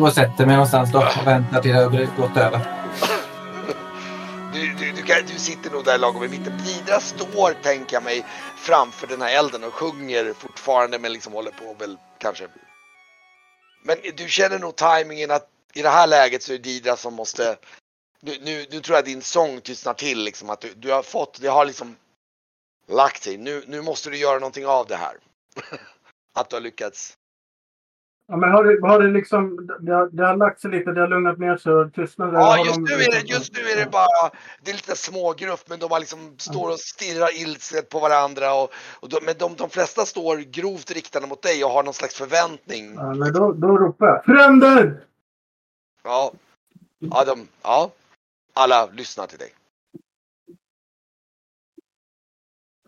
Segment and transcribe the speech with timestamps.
[0.00, 2.60] Jag går och sätter mig någonstans då och väntar till det har gått över.
[4.52, 6.58] Du, du, du, kan, du sitter nog där lagom i mitten.
[6.64, 8.24] Didra står, tänker jag mig,
[8.56, 12.48] framför den här elden och sjunger fortfarande men liksom håller på väl kanske.
[13.84, 17.14] Men du känner nog tajmingen att i det här läget så är det Didra som
[17.14, 17.56] måste
[18.20, 21.40] nu, nu, nu tror jag din sång tystnar till liksom att du, du har fått,
[21.40, 21.96] det har liksom
[22.88, 23.36] lagt sig.
[23.36, 25.16] Nu, nu måste du göra någonting av det här.
[26.34, 27.16] att du har lyckats.
[28.30, 31.00] Ja, men har det, har det liksom, det har, det har lagt sig lite, det
[31.00, 32.30] har lugnat ner sig och tystnat?
[32.32, 34.30] Ja, Har just de nu, är det, liksom- just nu är det bara,
[34.62, 38.72] det är lite smågrupp men de bara liksom står och stirrar ilsket på varandra och,
[39.00, 42.14] och de, men de, de flesta står grovt riktade mot dig och har någon slags
[42.14, 42.94] förväntning.
[42.94, 45.00] Ja, men då, då ropar jag Fränder!
[46.04, 46.32] Ja,
[46.98, 47.90] ja, de, ja.
[48.54, 49.52] alla lyssnar till dig.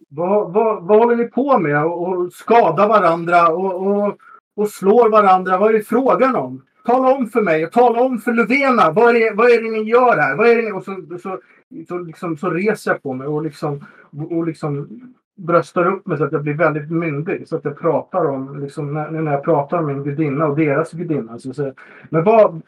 [0.09, 1.85] Vad, vad, vad håller ni på med?
[1.85, 4.19] Och, och skadar varandra och, och,
[4.56, 5.58] och slår varandra?
[5.58, 6.67] Vad är det frågan om?
[6.84, 8.91] Tala om för mig och tala om för Lovena.
[8.91, 10.36] Vad är det, vad är det ni gör här?
[10.36, 10.72] Vad är det ni?
[10.72, 11.41] Och så, så,
[11.89, 13.86] så, liksom, så reser jag på mig och liksom,
[14.30, 14.89] och liksom
[15.36, 17.48] bröstar upp mig så att jag blir väldigt myndig.
[17.48, 20.92] Så att jag pratar om, liksom, när, när jag pratar om min gudinna och deras
[20.92, 21.39] gudinna.
[21.39, 21.73] Så, så,
[22.11, 22.63] men vad,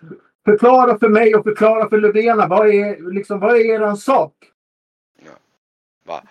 [0.45, 2.47] förklara för mig och förklara för Lovena.
[2.47, 4.33] Vad är, liksom, vad är er sak?
[5.25, 5.33] Ja.
[6.07, 6.23] Va?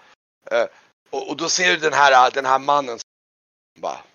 [0.51, 0.67] Eh,
[1.09, 4.12] och, och då ser du den här, den här mannen som bara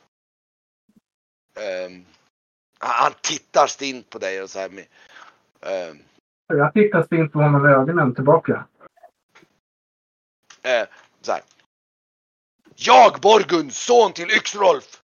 [1.60, 2.04] ehm,
[2.78, 4.86] han tittar stint på dig och så här med,
[5.60, 5.98] ehm,
[6.46, 8.66] Jag tittar stint på honom i ögonen tillbaka.
[10.62, 10.86] eh,
[11.20, 11.42] så här.
[12.76, 15.02] Jag Borgun, son till Yxrolf.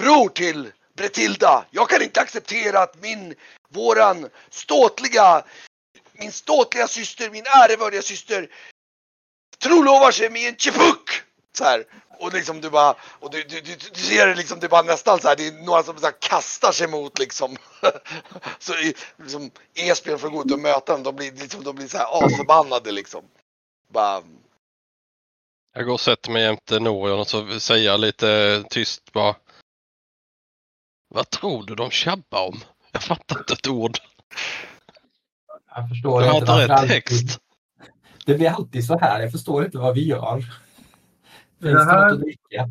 [0.00, 1.64] Bror till Bretilda.
[1.70, 3.34] Jag kan inte acceptera att min,
[3.68, 5.44] våran ståtliga,
[6.12, 8.48] min ståtliga syster, min ärevördiga syster
[9.58, 11.22] trolovar sig med en chipuk!
[11.52, 11.84] Så här.
[12.20, 14.82] Och liksom du bara, och du, du, du, du ser det liksom, det är bara
[14.82, 17.56] nästan så här, det är några som så här kastar sig mot liksom.
[18.58, 18.72] så
[19.18, 22.24] liksom Esbjörn får gå ut och möta dem, de blir liksom, de blir så här
[22.24, 23.24] asförbannade liksom.
[23.92, 24.22] Bara,
[25.74, 29.36] Jag går och sätter mig jämte Norion och så säger jag lite tyst bara.
[31.14, 32.60] Vad tror du de tjabbar om?
[32.92, 33.98] Jag fattar inte ett ord.
[35.74, 37.38] Jag förstår Jag har inte inte varför rätt alltid- text.
[38.26, 39.20] Det blir alltid så här.
[39.20, 40.44] Jag förstår inte vad vi gör.
[41.60, 42.68] Finns Det det här- något att dricka?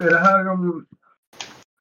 [0.00, 0.86] Är det här om...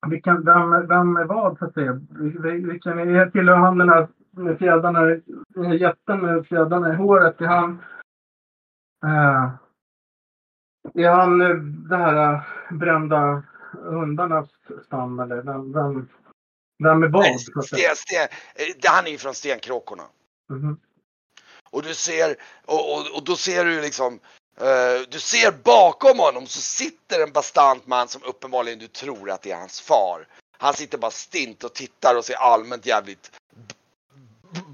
[0.10, 1.92] Vilken, vem, vem är vad så att säga?
[2.10, 5.02] Vil- Vilken är, tillhör han den här med fjädrarna,
[5.48, 7.42] den här jätten med fjädrarna i håret?
[7.42, 7.82] Är han...
[9.06, 9.52] Eh,
[10.94, 11.56] är han eh,
[11.90, 12.42] det här eh,
[12.78, 13.44] brända
[13.74, 14.50] hundarnas
[14.86, 16.10] stam eller vem, vem,
[16.84, 17.26] vem är vad?
[17.26, 17.64] säga?
[17.64, 18.28] sten, sten,
[18.82, 20.04] det- han är ju från Stenkråkorna.
[20.50, 20.80] Mhm.
[21.72, 22.36] Och du ser,
[22.66, 24.20] och, och, och då ser du liksom,
[24.58, 29.42] eh, du ser bakom honom så sitter en bastant man som uppenbarligen du tror att
[29.42, 30.28] det är hans far.
[30.58, 33.32] Han sitter bara stint och tittar och ser allmänt jävligt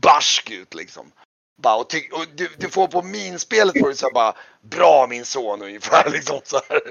[0.02, 1.12] barsk ut liksom.
[1.62, 5.62] Bara, och, och du, du får på minspelet får du så bara, bra min son
[5.62, 6.82] ungefär liksom så här.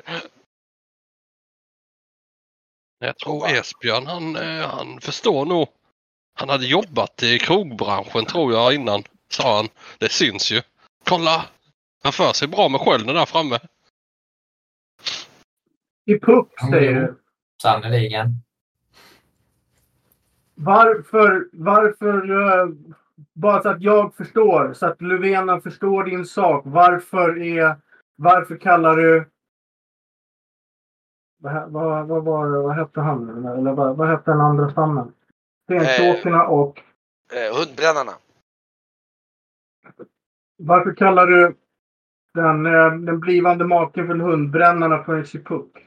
[2.99, 5.69] Jag tror Esbjörn han, eh, han förstår nog.
[6.35, 9.69] Han hade jobbat i krogbranschen tror jag innan, sa han.
[9.99, 10.63] Det syns ju.
[11.05, 11.45] Kolla!
[12.07, 13.59] Han för sig bra med skölden där framme.
[16.05, 17.15] I puck säger du.
[17.63, 18.29] Sannerligen.
[20.55, 22.69] Varför, varför, eh,
[23.33, 26.63] bara så att jag förstår, så att Löfvena förstår din sak.
[26.67, 27.77] Varför är,
[28.17, 29.31] varför kallar du,
[31.39, 33.47] vad, vad, vad var det, vad hette han?
[33.47, 35.13] Eller vad, vad hette den andra stammen?
[35.65, 36.83] Stenkråkorna och,
[37.33, 38.13] Eh, hundbrännarna.
[40.57, 41.57] varför kallar du
[42.37, 45.87] den, eh, den blivande maken för hundbrännarna för en chipuk?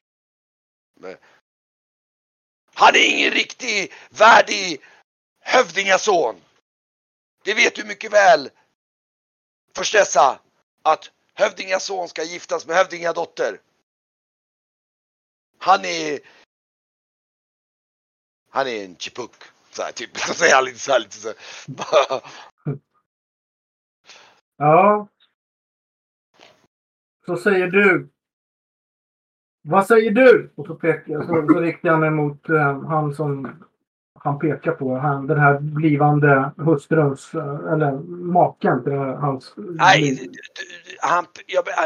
[2.73, 4.81] Han är ingen riktig värdig
[5.39, 6.35] hövdingason.
[7.43, 8.49] Det vet du mycket väl.
[9.75, 10.39] Förstessa
[10.81, 13.59] att hövdingason ska giftas med hövdingadotter.
[15.57, 16.19] Han är...
[18.49, 19.31] Han är en chipuk.
[19.71, 20.17] Så här, typ.
[20.27, 22.21] Så säger han lite så här, lite så här.
[24.57, 25.07] Ja.
[27.29, 28.09] Så säger du.
[29.61, 30.51] Vad säger du?
[30.55, 33.63] Och så, pekar, så, så riktar jag mig mot eh, han som
[34.13, 34.95] han pekar på.
[34.95, 39.53] Han, den här blivande hustruns, eh, eller maken till hans...
[39.57, 40.29] Nej,
[41.01, 41.25] han,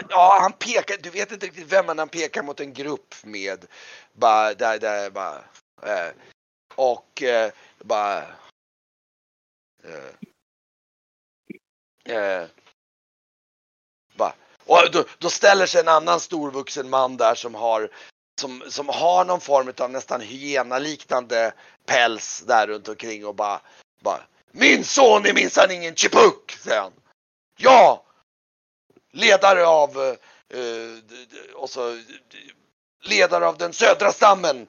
[0.10, 3.66] ja, han pekar, du vet inte riktigt vem men han pekar mot en grupp med
[4.14, 5.36] bara, där, där, bara,
[5.82, 6.14] eh,
[6.76, 7.52] och eh,
[7.84, 8.18] bara
[9.84, 10.14] eh,
[12.16, 12.48] eh,
[14.66, 17.90] och då, då ställer sig en annan storvuxen man där som har
[18.42, 21.54] som, som har någon form av nästan hyenaliknande
[21.86, 23.62] päls där runt omkring och bara,
[24.02, 24.22] bara
[24.52, 26.94] Min son är minsann ingen chipuk, säger han.
[27.58, 28.06] Ja!
[29.12, 32.02] Ledare av eh, eh, och så
[33.02, 34.68] ledare av den södra stammen.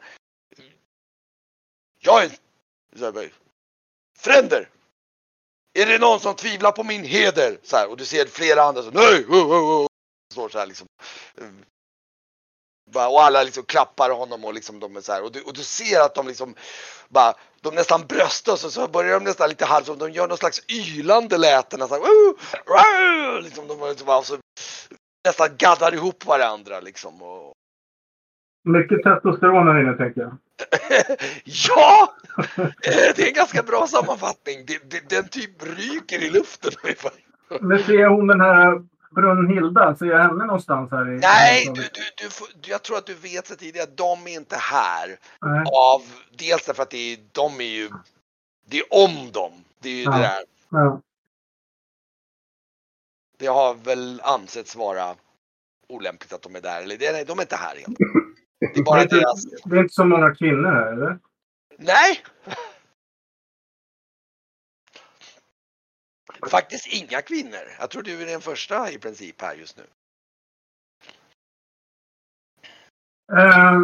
[2.01, 2.31] Jag är
[4.19, 4.69] Fränder!
[5.75, 7.59] Är det någon som tvivlar på min heder?
[7.63, 9.27] Så här, och du ser flera andra som nej!
[9.29, 9.87] Oh, oh, oh.
[10.33, 10.87] Står så här liksom.
[12.95, 15.23] Och alla liksom klappar honom och liksom de är så här.
[15.23, 16.55] Och du, och du ser att de liksom
[17.09, 20.39] bara, de nästan bröstas och så börjar de nästan lite halvt, som de gör någon
[20.39, 21.81] slags ylande läten.
[21.81, 22.39] Nästan, "Woo!
[22.67, 24.39] Woo!" liksom, de liksom, bara, så,
[25.27, 27.23] nästan gaddar ihop varandra liksom.
[27.23, 27.54] Och,
[28.65, 30.37] mycket testosteron här inne tänker jag.
[31.45, 32.15] ja!
[33.17, 34.65] Det är en ganska bra sammanfattning.
[34.67, 37.13] Det, det, den typ ryker i luften ungefär.
[37.61, 38.83] Men ser hon den här
[39.15, 39.97] Brunhilda?
[39.97, 41.11] Ser jag henne någonstans här?
[41.13, 44.35] I, Nej, du, du, du, jag tror att du vet så tidigare att de är
[44.35, 45.17] inte här.
[45.43, 45.65] Nej.
[45.75, 46.03] Av,
[46.39, 47.91] dels därför att det är, de är ju,
[48.69, 49.53] det är om dem.
[49.83, 50.11] Det är ju Ja.
[50.11, 50.45] det där.
[50.71, 51.01] Ja.
[53.39, 55.15] Det har väl ansetts vara
[55.89, 56.83] olämpligt att de är där.
[56.83, 57.99] Eller nej, de är inte här helt.
[58.75, 61.19] Det är bara det, är inte, det är inte så många kvinnor här, eller?
[61.79, 62.25] Nej!
[66.51, 67.65] Faktiskt inga kvinnor.
[67.81, 69.85] Jag tror du är den första i princip här just nu.
[73.39, 73.81] Eh,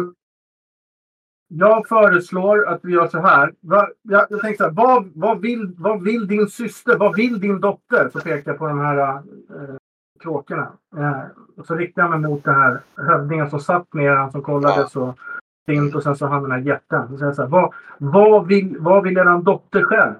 [1.47, 3.53] jag föreslår att vi gör så här.
[3.59, 4.71] Va, jag, jag tänker så här.
[4.71, 6.97] Vad, vad, vill, vad vill din syster?
[6.97, 8.09] Vad vill din dotter?
[8.09, 9.75] Så pekar jag på de här eh,
[10.21, 10.77] kråkorna.
[10.97, 11.23] Eh,
[11.65, 14.89] så riktar jag mig mot den här hövdingen som satt med han som kollade Ja.
[14.89, 15.15] så
[15.63, 17.17] stint och sen så han den här jätten.
[17.17, 20.13] Så jag så här, vad, vad, vill, vad vill eran dotter själv?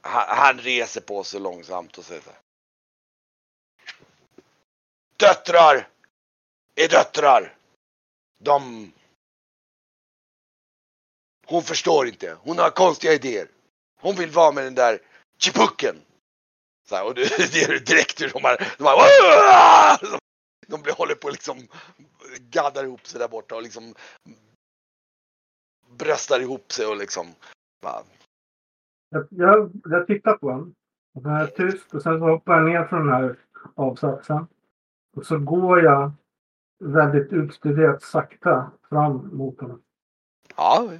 [0.00, 2.38] Han, han reser på sig långsamt och säger så här.
[5.16, 5.88] Döttrar!
[6.74, 7.54] Är döttrar!
[8.38, 8.92] De...
[11.46, 12.36] Hon förstår inte.
[12.40, 13.48] Hon har konstiga idéer.
[14.00, 14.98] Hon vill vara med den där
[15.38, 15.96] chipucken.
[16.88, 17.22] Så här, och det,
[17.52, 18.56] det är direkt hur de bara...
[18.56, 20.18] De, "Åh!"
[20.66, 21.58] de blir, håller på liksom
[22.40, 23.94] gaddar ihop sig där borta och liksom
[25.98, 27.26] bröstar ihop sig och liksom
[27.82, 28.02] bara,
[29.10, 30.74] Jag, jag, jag tittar på honom.
[31.14, 33.36] Och så är tyst och sen så hoppar jag ner från den här
[33.74, 34.46] avsatsen.
[35.16, 36.12] Och så går jag
[36.84, 39.82] väldigt utstuderat sakta fram mot honom.
[40.56, 40.92] ja,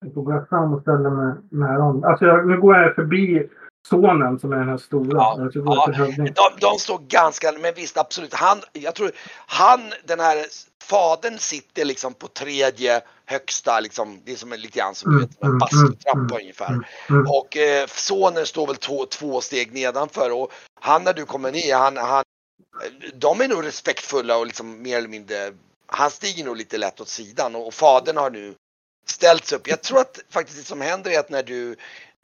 [0.00, 2.04] Jag går jag fram och ställer mig nära honom.
[2.04, 3.48] Alltså jag, nu går jag förbi
[3.88, 5.18] sonen som är den här stora.
[5.18, 6.08] Ja, ja.
[6.16, 8.34] De, de står ganska, men visst absolut.
[8.34, 9.10] Han, jag tror,
[9.46, 10.46] han, den här
[10.84, 15.46] fadern sitter liksom på tredje högsta, liksom, det är som lite grann som Mm, en
[15.46, 16.68] mm, bastutrappa mm, ungefär.
[16.68, 17.26] mm, mm.
[17.28, 21.76] Och eh, sonen står väl två, två steg nedanför och han när du kommer ner,
[21.76, 22.24] han, han,
[23.14, 25.52] de är nog respektfulla och liksom mer eller mindre,
[25.86, 28.54] han stiger nog lite lätt åt sidan och, och fadern har nu
[29.10, 29.68] ställts upp.
[29.68, 31.76] Jag tror att faktiskt det som händer är att när du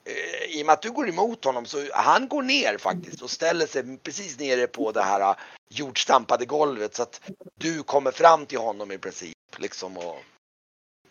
[0.04, 3.30] eh, i och med att du går emot honom så han går ner faktiskt och
[3.30, 5.36] ställer sig precis nere på det här eh,
[5.70, 7.20] jordstampade golvet så att
[7.54, 10.22] du kommer fram till honom i princip liksom och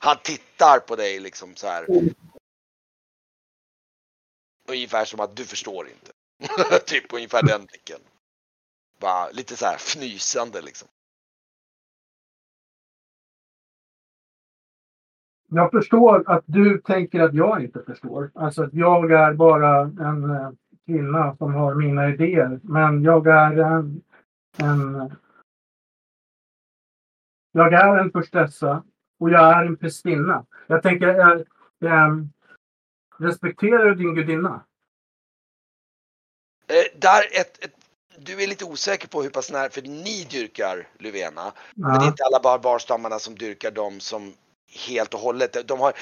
[0.04, 1.88] han tittar på dig liksom så här.
[4.68, 6.12] Ungefär som att du förstår inte.
[6.86, 8.00] typ ungefär den blicken.
[9.00, 10.88] Bara lite så här fnysande liksom.
[15.56, 18.32] Jag förstår att du tänker att jag inte förstår.
[18.36, 20.52] Alltså att jag är bara en eh,
[20.86, 22.60] kvinna som har mina idéer.
[22.64, 24.02] Men jag är en...
[24.58, 25.12] en
[27.52, 28.84] jag är en förstessa
[29.20, 30.46] och jag är en prästinna.
[30.68, 31.44] Jag tänker, jag,
[31.80, 32.28] jag,
[33.20, 34.64] respekterar du din gudinna?
[36.68, 37.74] Eh, där ett, ett,
[38.18, 41.52] du är lite osäker på hur pass nära, för ni dyrkar Luvena.
[41.76, 42.08] Men det är Ja.
[42.08, 44.34] inte alla barbarstammarna som dyrkar dem som
[44.76, 45.68] helt och hållet.
[45.68, 45.94] De, har,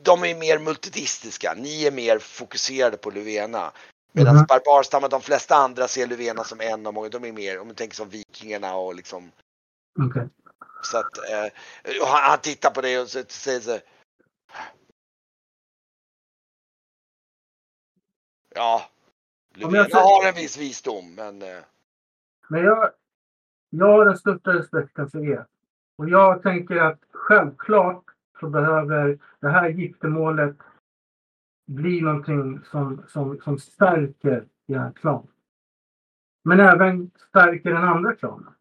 [0.00, 1.54] de är mer multidistiska.
[1.56, 3.72] Ni är mer fokuserade på Luvena.
[4.12, 4.44] Medan Mhm.
[4.48, 7.08] barbarstammarna, de flesta andra ser Luvena som en av många.
[7.08, 9.32] De är mer, om du tänker som vikingarna och liksom.
[10.08, 10.28] Okej.
[10.82, 11.44] Så att, eh,
[12.02, 13.78] och han, han tittar på dig och så, säger så
[18.54, 18.82] Ja,
[19.54, 21.62] Luvena säger- har en viss visdom men eh,
[22.48, 22.90] Men jag,
[23.70, 25.46] jag har den största respekten för er.
[25.98, 28.04] Och jag tänker att självklart
[28.40, 30.56] så behöver det här giftermålet
[31.66, 35.26] bli någonting som, som, som stärker er klan.
[36.44, 38.54] Men även stärker den andra klanen.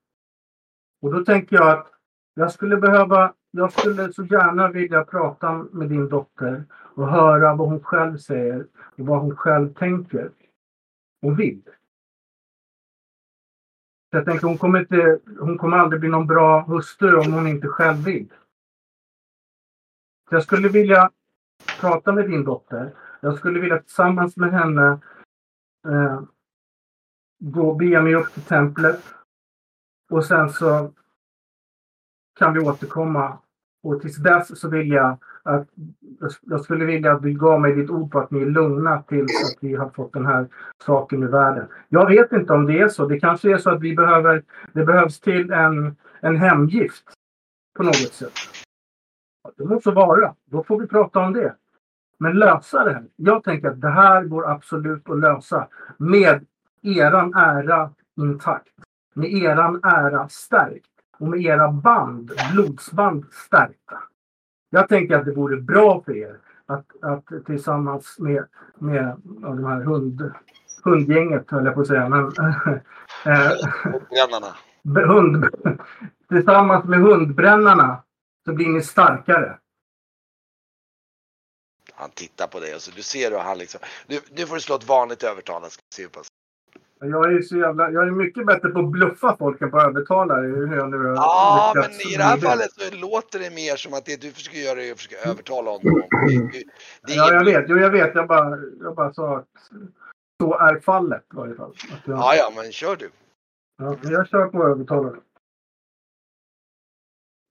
[1.02, 1.92] Och då tänker jag att
[2.34, 7.70] jag skulle behöva, jag skulle så gärna vilja prata med din dotter och höra vad
[7.70, 10.32] hon själv säger och vad hon själv tänker
[11.22, 11.62] och vill.
[14.16, 17.48] Så jag tänker hon kommer, inte, hon kommer aldrig bli någon bra hustru om hon
[17.48, 18.28] inte själv vill.
[20.30, 21.12] Så jag skulle vilja
[21.80, 22.94] prata med din dotter.
[23.20, 25.00] Jag skulle vilja tillsammans med henne
[25.88, 26.22] eh,
[27.40, 29.02] gå och bege mig upp till templet.
[30.10, 30.92] Och sen så
[32.40, 33.40] kan vi återkomma.
[33.84, 35.68] Och tills dess så vill jag att
[36.42, 39.44] jag skulle vilja att du gav mig ditt ord på att ni är lugna tills
[39.44, 40.48] att vi har fått den här
[40.86, 41.68] saken i världen.
[41.90, 43.06] Jag vet inte om det är så.
[43.06, 47.04] Det kanske är så att vi behöver, det behövs till en, en hemgift
[47.78, 48.34] på något sätt.
[49.58, 50.36] Det måste vara.
[50.46, 51.56] Då får vi prata om det.
[52.18, 53.06] Men lösa det här.
[53.16, 56.46] Jag tänker att det här går absolut att lösa med
[56.82, 58.74] eran ära intakt.
[59.14, 60.90] Med eran ära stärkt.
[61.18, 64.02] Och med era band, blodsband stärkta.
[64.70, 68.46] Jag tänker att det vore bra för er att, att tillsammans med,
[68.80, 70.32] med de här hund,
[70.84, 72.10] hundgänget, höll jag på att säga.
[72.10, 72.20] Men,
[73.26, 73.52] äh,
[73.84, 74.56] Hundbrännarna.
[75.14, 75.46] hund,
[76.30, 78.04] tillsammans med hundbrännarna
[78.46, 79.60] så blir ni starkare.
[81.94, 83.80] Han tittar på dig och så du ser hur han liksom.
[84.08, 85.70] Nu, nu får du slå ett vanligt övertalande.
[85.70, 86.28] Ska se hur pass.
[87.10, 89.88] Jag är, så jävla, jag är mycket bättre på att bluffa folk än på att
[89.88, 90.36] övertala.
[90.36, 94.06] Hur jag nu Ja, men i det här fallet så låter det mer som att
[94.06, 96.04] det du försöker göra är att försöka övertala honom.
[96.28, 96.64] Det, det,
[97.08, 97.66] det Ja, jag vet.
[97.68, 98.16] Jo, jag vet.
[98.16, 99.48] Jag bara, jag bara sa att
[100.42, 101.72] så är fallet i varje fall.
[101.72, 103.10] Att jag, Ja, ja, men kör du.
[103.78, 105.16] ja, jag kör på övertalare.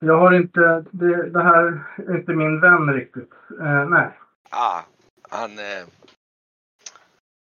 [0.07, 3.31] Jag har inte, det, det här är inte min vän riktigt.
[3.61, 4.19] Eh, nej.
[4.51, 4.85] Ja,
[5.31, 5.59] han...
[5.59, 5.87] Eh...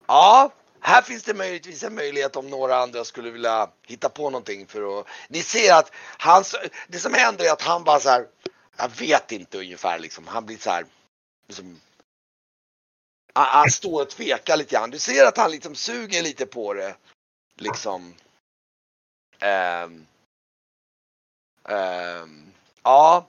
[0.07, 0.53] Ja,
[0.87, 5.01] här finns det möjligtvis en möjlighet om några andra skulle vilja hitta på någonting för
[5.01, 5.07] att...
[5.29, 6.55] Ni ser att hans...
[6.89, 8.27] Det som händer är att han bara så här...
[8.77, 10.27] Jag vet inte ungefär liksom.
[10.27, 10.87] Han blir så här...
[11.47, 11.81] Liksom,
[13.33, 14.91] han, han står och tvekar lite grann.
[14.91, 16.97] Du ser att han liksom suger lite på det.
[17.61, 18.15] Liksom.
[19.41, 20.07] Um,
[21.69, 22.53] Ehm.
[22.83, 23.27] ja.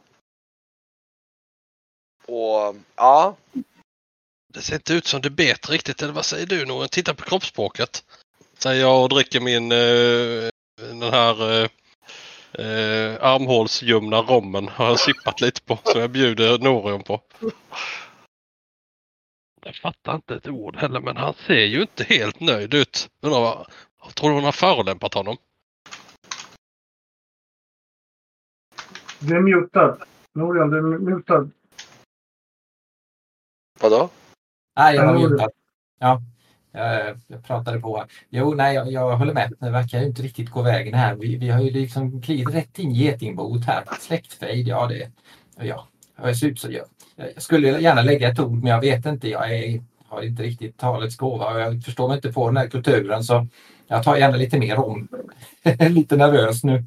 [2.26, 3.36] Och ja.
[4.56, 6.90] Det ser inte ut som det bet riktigt, eller vad säger du Noren?
[6.90, 8.04] Titta på kroppsspråket.
[8.58, 10.50] Säger jag och dricker min eh,
[10.90, 11.70] den här eh,
[12.66, 14.68] eh, armhålsljumna rommen.
[14.68, 15.80] Har jag sippat lite på.
[15.84, 17.22] Som jag bjuder Norion på.
[19.66, 23.10] Jag fattar inte ett ord heller men han ser ju inte helt nöjd ut.
[23.22, 23.68] Undrar vad,
[24.14, 25.38] tror du hon har förolämpat honom?
[29.20, 29.98] Du är mutad.
[30.34, 31.50] Norian, du är mutad.
[33.80, 34.10] Vadå?
[34.76, 35.50] Nej, jag det- mutad.
[36.00, 36.22] Ja,
[37.28, 38.06] jag, pratade på.
[38.30, 39.54] Jo, nej, jag, jag håller med.
[39.60, 41.16] Det verkar ju inte riktigt gå vägen här.
[41.16, 43.84] Vi, vi har ju liksom klivit rätt in i getingbot här.
[44.00, 45.12] Släktfejd, ja det...
[45.60, 45.88] Ja,
[46.22, 46.86] jag ser ut så jag,
[47.36, 49.30] jag skulle gärna lägga ett ord, men jag vet inte.
[49.30, 52.68] Jag är, har inte riktigt talets gåva och jag förstår mig inte på den här
[52.68, 53.48] kulturen så
[53.88, 55.08] jag tar gärna lite mer om.
[55.90, 56.86] lite nervös nu.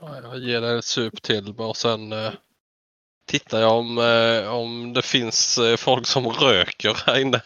[0.00, 2.32] Ja, Jag ger dig ett sup till och sen eh,
[3.26, 7.40] tittar jag om, eh, om det finns eh, folk som röker här inne.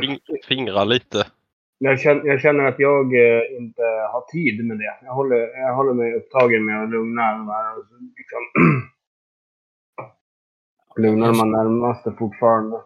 [0.00, 0.18] Fing,
[0.48, 1.26] fingrar lite.
[1.78, 4.98] Jag känner, jag känner att jag eh, inte har tid med det.
[5.04, 7.76] Jag håller, jag håller mig upptagen med att lugna de här.
[8.16, 8.42] Liksom.
[10.96, 12.76] Lugnar man närmaste fortfarande.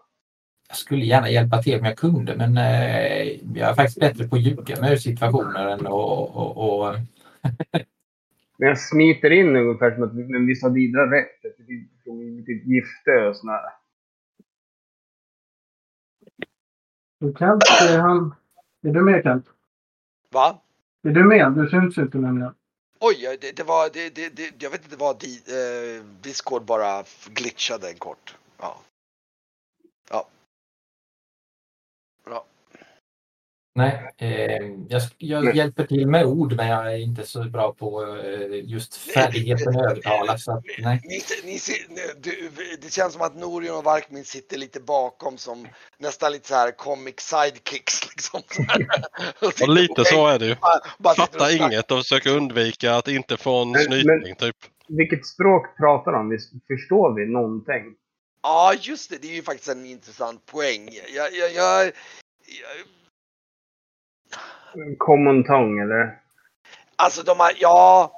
[0.68, 4.36] Jag skulle gärna hjälpa till om jag kunde men eh, jag är faktiskt bättre på
[4.36, 6.94] att ljuga med situationer än att och, och, och,
[8.58, 11.44] Men jag smiter in ungefär som att men visst har Didra rätt.
[11.44, 13.60] Att Det lite gifte och sådär.
[17.38, 18.34] Kent, är han...
[18.82, 19.46] Är du med Kent?
[20.30, 20.62] Va?
[21.02, 21.52] Är du med?
[21.52, 22.54] Du syns inte nämligen.
[23.00, 27.04] Oj, det, det var, det, det, det, jag vet inte vad di, eh, Discord bara
[27.34, 28.36] glitchade en kort.
[28.58, 28.80] Ja.
[33.78, 35.56] Nej, eh, jag, jag Nej.
[35.56, 39.90] hjälper till med ord men jag är inte så bra på eh, just färdigheten att
[39.90, 40.38] övertala.
[40.38, 41.00] Så att, nej.
[41.04, 41.58] Ni, ni
[42.20, 42.50] du,
[42.82, 45.68] det känns som att Norion och Varkmin sitter lite bakom som
[45.98, 48.40] nästan lite så här comic sidekicks liksom.
[48.50, 48.86] Så här.
[49.62, 50.52] Och lite så är det ju.
[50.52, 54.56] Och Fattar inget och försöker undvika att inte få en snyting typ.
[54.88, 56.38] Vilket språk pratar de?
[56.66, 57.94] Förstår vi någonting?
[58.42, 59.22] Ja, just det.
[59.22, 60.88] Det är ju faktiskt en intressant poäng.
[61.16, 61.92] Jag, jag, jag, jag,
[64.98, 66.18] Common tongue eller?
[66.96, 68.14] Alltså de har, ja.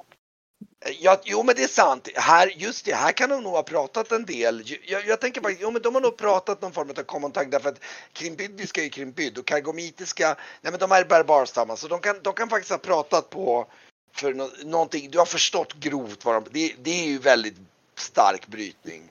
[0.99, 2.09] Ja, jo men det är sant.
[2.15, 4.63] Här, just det, här kan de nog ha pratat en del.
[4.87, 7.69] Jag, jag tänker faktiskt, jo men de har nog pratat någon form av kontakt därför
[7.69, 12.15] att krimbyddiska är ju krimbyd och kargomitiska, nej men de är barbarstammar så de kan,
[12.21, 13.67] de kan faktiskt ha pratat på
[14.13, 17.57] för no, någonting, du har förstått grovt vad de, det, det är ju väldigt
[17.95, 19.09] stark brytning.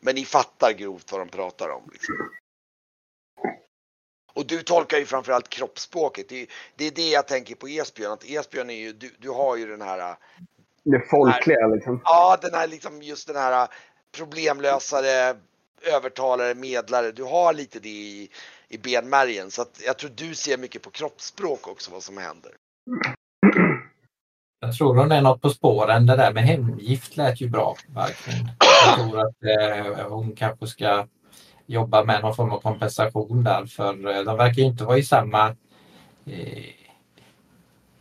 [0.00, 1.90] Men ni fattar grovt vad de pratar om.
[1.92, 2.14] Liksom.
[4.34, 6.28] Och du tolkar ju framförallt kroppsspråket.
[6.28, 6.46] Det är,
[6.76, 8.12] det är det jag tänker på Esbjörn.
[8.12, 10.16] Att Esbjörn är ju, du, du har ju den här,
[10.84, 12.00] Det folkliga liksom.
[12.04, 13.68] ja den här liksom just den här
[14.16, 15.36] problemlösare,
[15.94, 17.12] övertalare, medlare.
[17.12, 18.28] Du har lite det i,
[18.68, 19.50] i benmärgen.
[19.50, 22.52] Så att jag tror du ser mycket på kroppsspråk också vad som händer.
[24.60, 26.06] Jag tror hon är något på spåren.
[26.06, 27.76] Det där med hemgift lät ju bra.
[27.94, 28.48] Verkligen.
[28.86, 31.06] Jag tror att eh, hon kanske ska
[31.66, 35.02] jobba med någon form av kompensation där för eh, de verkar ju inte vara i
[35.02, 35.48] samma
[36.26, 36.64] eh,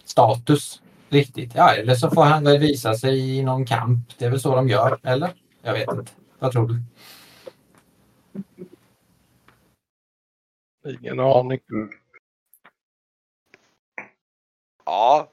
[0.03, 1.56] status riktigt.
[1.56, 4.18] Ja, eller så får han väl visa sig i någon kamp.
[4.18, 5.30] Det är väl så de gör, eller?
[5.62, 6.12] Jag vet inte.
[6.39, 6.82] Vad tror du?
[11.00, 11.60] Ingen aning.
[14.86, 15.32] Ja,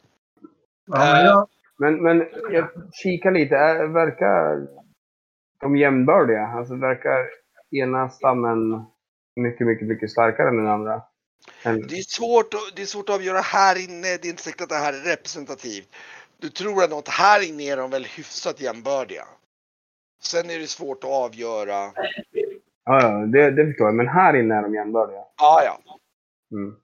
[0.87, 3.55] Ja, men jag, Men, men jag kikar lite.
[3.87, 4.69] Verkar
[5.61, 6.47] de jämnbördiga?
[6.47, 7.29] Alltså verkar
[7.71, 8.85] ena stammen
[9.37, 11.03] mycket, mycket, mycket starkare än den andra?
[11.63, 14.03] Än, det är, svårt, att- det är svårt att avgöra här inne.
[14.17, 15.89] Det är inte säkert att det här är representativt.
[16.39, 19.25] Du tror ändå att här inne är de väl hyfsat jämbördiga.
[20.23, 21.93] Sen är det svårt att avgöra.
[22.85, 23.95] ja, ja, det, det förstår jag.
[23.95, 25.25] Men här inne är de jämnbördiga.
[25.37, 25.81] Ja, ja.
[26.57, 26.77] Mm.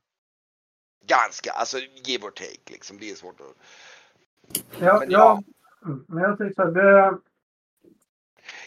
[1.06, 2.98] Ganska, alltså give or take liksom.
[2.98, 3.56] Det är svårt att...
[4.80, 5.44] jag, Men jag,
[5.86, 7.18] mm, men jag tycker så här, det,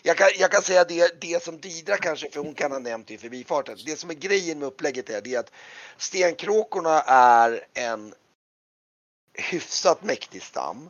[0.08, 3.08] jag kan, jag kan säga det, det som Didra kanske, för hon kan ha nämnt
[3.08, 3.78] det i förbifarten.
[3.86, 5.52] Det som är grejen med upplägget är det att
[5.98, 8.14] stenkråkorna är en
[9.34, 10.90] hyfsat mäktig stam.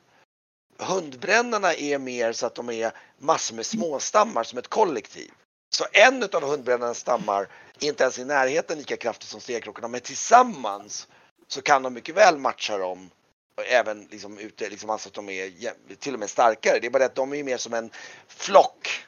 [0.79, 5.31] Hundbrännarna är mer så att de är massor med småstammar som ett kollektiv.
[5.69, 7.47] Så en av hundbrännarnas stammar
[7.79, 11.07] är inte ens i närheten lika kraftig som stenkråkorna men tillsammans
[11.47, 13.09] så kan de mycket väl matcha dem.
[13.55, 15.51] Och även liksom ute, liksom alltså att de är
[15.99, 16.79] till och med starkare.
[16.79, 17.91] Det är bara det att de är mer som en
[18.27, 19.06] flock.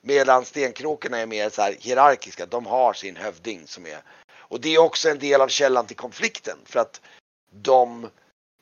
[0.00, 2.46] Medan stenkråkorna är mer så här hierarkiska.
[2.46, 4.02] De har sin hövding som är.
[4.48, 6.58] Och det är också en del av källan till konflikten.
[6.64, 7.00] För att
[7.50, 8.10] de,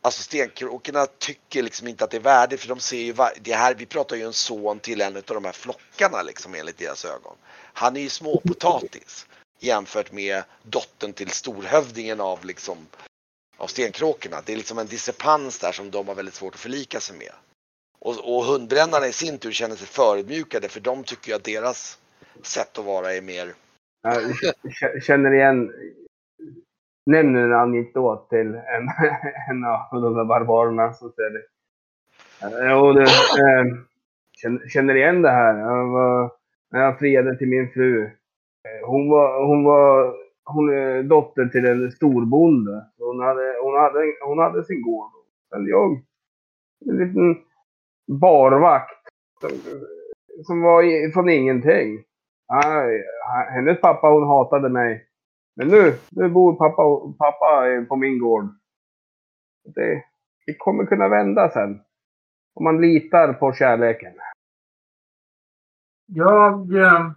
[0.02, 2.60] alltså stenkråkorna tycker liksom inte att det är värdigt.
[2.60, 5.44] För de ser ju, det här, vi pratar ju en son till en av de
[5.44, 7.36] här flockarna liksom enligt deras ögon.
[7.72, 9.26] Han är ju småpotatis.
[9.58, 12.86] Jämfört med dottern till storhövdingen av liksom
[13.56, 14.42] av stenkråkorna.
[14.44, 17.32] Det är liksom en diskrepans där som de har väldigt svårt att förlika sig med.
[18.06, 21.98] Och, och hundbrännarna i sin tur känner sig förödmjukade för de tycker ju att deras
[22.42, 23.46] sätt att vara är mer...
[24.80, 25.72] Jag känner igen...
[27.06, 28.84] Nämner en anekdot till en,
[29.50, 31.44] en av de där barbarerna som säger det.
[32.70, 33.64] Jo, du, eh,
[34.68, 35.58] känner- igen det här.
[35.58, 36.30] Jag var,
[36.70, 38.04] när jag friade till min fru.
[38.04, 40.14] Eh, hon var, hon var
[40.44, 42.84] hon är dotter till en storbonde.
[42.98, 45.10] Hon hade, hon hade, hon hade sin gård.
[45.50, 46.02] Men jag,
[46.90, 47.36] en liten
[48.06, 49.00] barvakt.
[49.40, 49.50] Som,
[50.44, 52.04] som var från ingenting.
[53.54, 55.08] Hennes pappa hon hatade mig.
[55.56, 58.48] Men nu, nu bor pappa, pappa på min gård.
[59.64, 60.04] Det,
[60.46, 61.80] det kommer kunna vända sen.
[62.54, 64.12] Om man litar på kärleken.
[66.06, 67.10] jag, eh,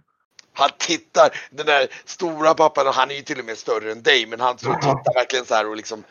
[0.52, 4.02] Han tittar, den där stora pappan, och han är ju till och med större än
[4.02, 6.04] dig, men han tittar verkligen så här och liksom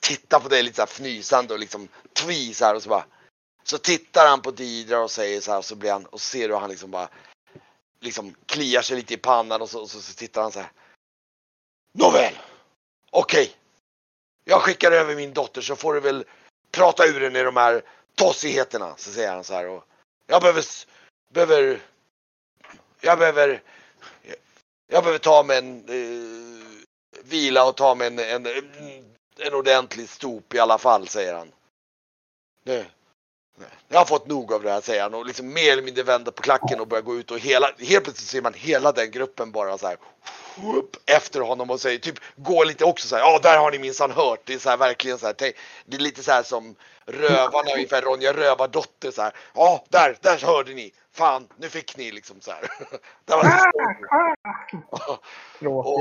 [0.00, 1.88] tittar på dig lite så här fnysande och liksom
[2.22, 3.04] tvi så här och så bara.
[3.64, 6.48] Så tittar han på Didra och säger så här och så blir han, och ser
[6.48, 7.08] du han liksom bara
[8.00, 10.72] liksom kliar sig lite i pannan och så, och så, så tittar han så här.
[11.98, 12.38] Nåväl,
[13.10, 13.56] okej.
[14.44, 16.24] Jag skickar över min dotter så får du väl
[16.70, 17.82] prata ur henne i de här
[18.14, 19.84] tossigheterna, så säger han så här och
[20.26, 20.64] jag behöver,
[21.32, 21.82] behöver
[23.00, 23.62] jag behöver
[24.86, 26.84] jag behöver ta mig en eh,
[27.24, 28.46] vila och ta mig en, en,
[29.38, 31.52] en ordentlig stop i alla fall, säger han.
[32.62, 32.86] Nu,
[33.88, 36.32] jag har fått nog av det här, säger han och liksom mer eller mindre vänder
[36.32, 39.52] på klacken och börjar gå ut och hela, helt plötsligt ser man hela den gruppen
[39.52, 39.96] bara så här
[40.56, 43.22] whoop, efter honom och säger typ går lite också så här.
[43.22, 44.40] Ja, där har ni minsann hört.
[44.44, 45.34] Det är så här verkligen så här.
[45.38, 46.74] Det är lite så här som
[47.06, 48.02] rövarna ungefär.
[48.02, 49.32] Ronja Rövardotter så här.
[49.54, 50.92] Ja, där, där hörde ni.
[51.12, 52.60] Fan, nu fick ni liksom så här.
[53.24, 53.44] Där var
[55.60, 55.98] det och,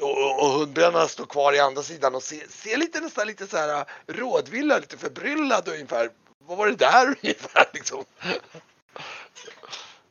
[0.00, 3.56] och, och hundbrännarna står kvar i andra sidan och ser, ser lite nästan lite så
[3.56, 6.10] här rådvilla, lite förbryllad ungefär.
[6.48, 8.04] Vad var det där ungefär liksom?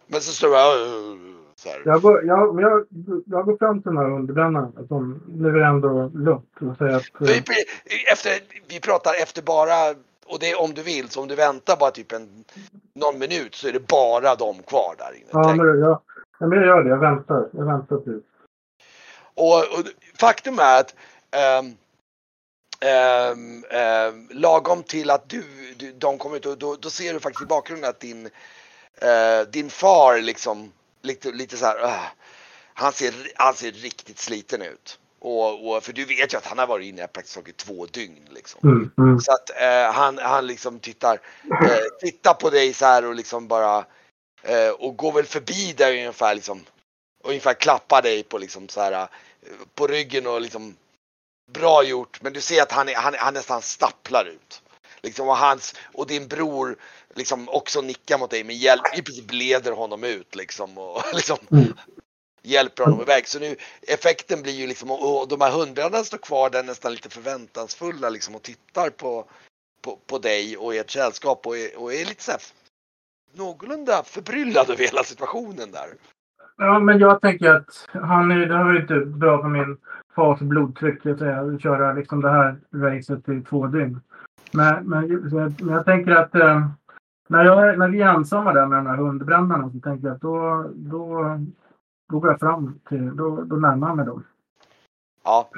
[0.08, 1.18] Men så står jag uh,
[1.56, 1.82] så här.
[1.86, 2.86] jag, går, jag, jag,
[3.26, 4.72] jag går fram till de här underbrännarna.
[4.78, 6.56] Att de, nu är ändå lugnt.
[6.62, 8.32] Och säger att, eh, Vi, efter,
[8.68, 9.90] vi pratar efter bara,
[10.26, 12.44] och det är om du vill, så om du väntar bara typ en,
[12.94, 15.30] någon minut så är det bara de kvar där inne.
[15.32, 16.02] ja, Tänk- men jag,
[16.40, 16.90] ja, men jag gör det.
[16.90, 17.50] Jag väntar.
[17.52, 18.24] Jag väntar tills.
[19.34, 19.86] Och, och
[20.20, 20.96] faktum är att
[21.32, 21.78] ehm,
[22.80, 25.44] ehm, lagom till att du,
[25.78, 28.30] du de kommer ut, och då, då ser du faktiskt i bakgrunden att din,
[29.02, 32.04] eh, din far liksom lite, lite så här, ah,
[32.74, 35.00] han, ser, han ser riktigt sliten ut.
[35.20, 38.28] Och, och, för du vet ju att han har varit inne praktiskt taget två dygn
[38.30, 38.70] liksom.
[38.70, 39.20] Mm, mm.
[39.20, 41.20] Så att eh, han, han liksom tittar,
[41.64, 43.86] eh, tittar på dig så här och liksom bara
[44.78, 46.66] och går väl förbi dig ungefär liksom.
[47.24, 49.08] Ungefär klappar dig på liksom så här
[49.76, 50.76] på ryggen och liksom
[51.48, 52.22] bra gjort.
[52.22, 54.62] Men du ser att han, är, han, han nästan stapplar ut.
[55.02, 56.78] Liksom och hans och din bror
[57.16, 61.38] liksom också nickar mot dig men hjälp, i princip leder honom ut liksom och liksom
[61.52, 61.74] Mm.
[62.42, 63.28] hjälper honom iväg.
[63.28, 67.10] Så nu effekten blir ju liksom och, de här hundarna står kvar där nästan lite
[67.10, 69.30] förväntansfulla liksom och tittar på,
[69.82, 72.42] på, på dig och ert sällskap och och är lite så här
[73.34, 75.96] någorlunda förbryllad över hela situationen där.
[76.58, 79.78] Ja, men jag tänker att han är, det här är inte typ bra för min
[80.16, 84.02] fars blodtryck att säga, att köra liksom det här racet i två dygn.
[84.52, 86.68] Men, men, så jag, men jag tänker att eh,
[87.28, 90.22] när, jag, när vi är ensamma där med de här hundbrännarna så tänker jag att
[90.22, 91.24] då, då,
[92.10, 94.24] då går jag fram till, då, då närmar jag mig dem.
[95.24, 95.50] Ja.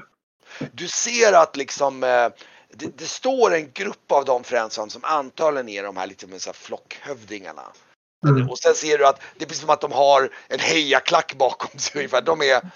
[0.72, 2.30] Du ser att liksom eh,
[2.74, 6.42] det, det står en grupp av de Frensson som antagligen är de här lite med
[6.42, 7.62] så här flockhövdingarna.
[8.28, 8.50] Mm.
[8.50, 11.80] Och sen ser du att det är precis som att de har en hejaklack bakom
[11.80, 12.22] sig ungefär.
[12.22, 12.72] De är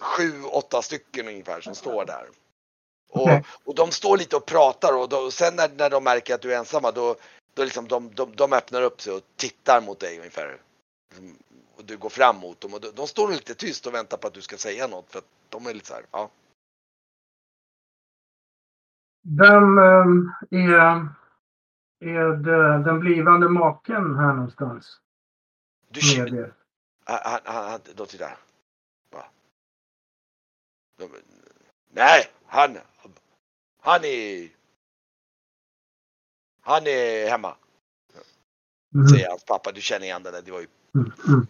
[0.00, 2.28] sju, åtta stycken ungefär som står där.
[3.10, 3.30] Och,
[3.64, 6.42] och de står lite och pratar och, då, och sen när, när de märker att
[6.42, 7.16] du är ensamma då,
[7.54, 10.60] då liksom de, de, de öppnar upp sig och tittar mot dig ungefär.
[11.76, 14.26] Och du går fram mot dem och de, de står lite tyst och väntar på
[14.26, 16.30] att du ska säga något för att de är lite så här, ja.
[19.38, 21.08] Vem eh, är,
[22.04, 25.00] är det, den blivande maken här någonstans?
[25.88, 26.54] Du Med er?
[27.04, 28.36] han, han, han, de tittar.
[29.10, 29.24] Va?
[30.98, 31.08] De,
[31.90, 32.78] nej, han,
[33.80, 34.48] han är,
[36.60, 37.56] han är hemma,
[38.94, 39.08] Mhm.
[39.08, 39.72] säger hans pappa.
[39.72, 41.12] Du känner igen den där, det var ju Mm.
[41.28, 41.46] Mm.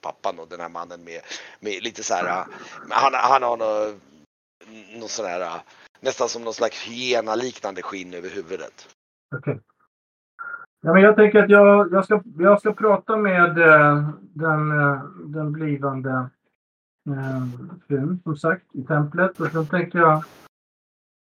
[0.00, 1.20] pappan och den här mannen med,
[1.60, 2.46] med lite så här, äh,
[2.90, 4.00] han, han har något,
[5.00, 5.60] något sån här, äh,
[6.00, 8.96] nästan som någon slags hyena-liknande skinn över huvudet.
[9.36, 9.60] Okej.
[10.86, 15.02] Ja, men jag tänker att jag, jag, ska, jag ska prata med eh, den, eh,
[15.24, 16.10] den blivande
[17.08, 17.46] eh,
[17.88, 19.40] frun, som sagt, i templet.
[19.40, 20.24] Och sen tänker jag...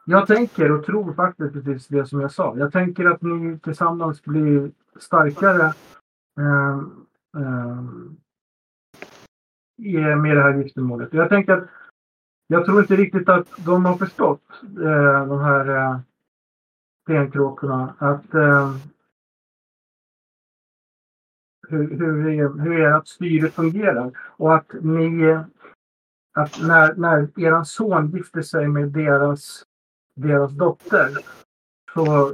[0.06, 2.58] Jag tänker och tror faktiskt precis det som jag sa.
[2.58, 5.74] Jag tänker att ni tillsammans blir starkare
[6.40, 6.80] eh,
[7.38, 7.84] eh,
[10.18, 11.14] med det här giftermålet.
[11.14, 11.70] Jag tänker att
[12.48, 16.00] jag tror inte riktigt att de har förstått eh, de här eh,
[17.04, 18.76] stenkråkorna att eh,
[21.70, 25.38] hur, hur, er- hur ert styre fungerar och att ni
[26.34, 29.64] att när, när er son gifter sig med deras,
[30.16, 31.10] deras dotter
[31.94, 32.34] så,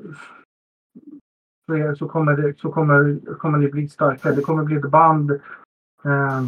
[1.66, 4.36] så, så, kommer, det, så kommer, kommer ni bli starkare.
[4.36, 5.32] Det kommer bli ett band.
[6.06, 6.44] Eh,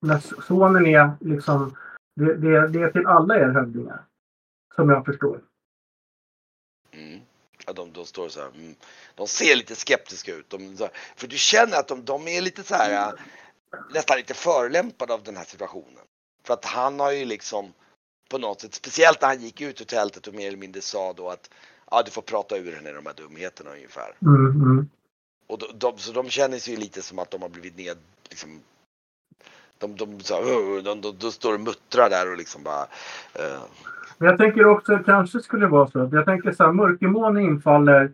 [0.00, 1.76] när sonen är liksom
[2.16, 4.00] det, det, det är till alla er hövdingar.
[4.74, 5.40] Som jag förstår.
[7.72, 8.74] De, de står så här, mm.
[9.14, 10.50] de ser lite skeptiska ut.
[10.50, 13.14] De, för du känner att de, de är lite så här, äh,
[13.94, 16.04] nästan lite förolämpade av den här situationen.
[16.44, 17.72] För att han har ju liksom
[18.28, 21.12] på något sätt, speciellt när han gick ut ur tältet och mer eller mindre sa
[21.12, 21.50] då att
[21.90, 24.16] ja, du får prata ur henne de här dumheterna ungefär.
[24.22, 24.88] Mm, mm.
[25.46, 27.98] Och de, de, så de känner sig ju lite som att de har blivit ned,
[28.28, 28.62] liksom,
[29.78, 32.88] de, de, så här, de, de, de står och muttrar där och liksom bara
[33.34, 33.62] eh,
[34.18, 37.42] men jag tänker också att det kanske skulle vara så jag tänker så här, mörkermåne
[37.42, 38.12] infaller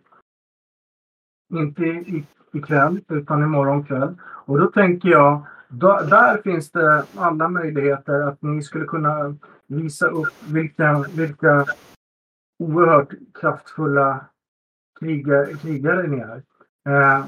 [1.52, 4.14] inte i, ikväll utan imorgon kväll.
[4.22, 9.36] Och då tänker jag, då, där finns det alla möjligheter att ni skulle kunna
[9.66, 11.66] visa upp vilka, vilka
[12.58, 13.08] oerhört
[13.40, 14.24] kraftfulla
[15.00, 16.42] krigare, krigare ni är.
[16.88, 17.26] Eh,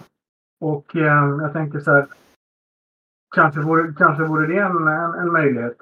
[0.60, 2.06] och eh, jag tänker så här,
[3.34, 5.76] kanske vore, kanske vore det en, en, en möjlighet.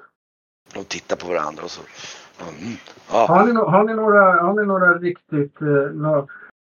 [0.73, 1.81] de tittar på varandra och så
[2.41, 2.77] mm,
[3.11, 6.27] ja, Har ni, har ni, några, har ni några riktigt, eh, några,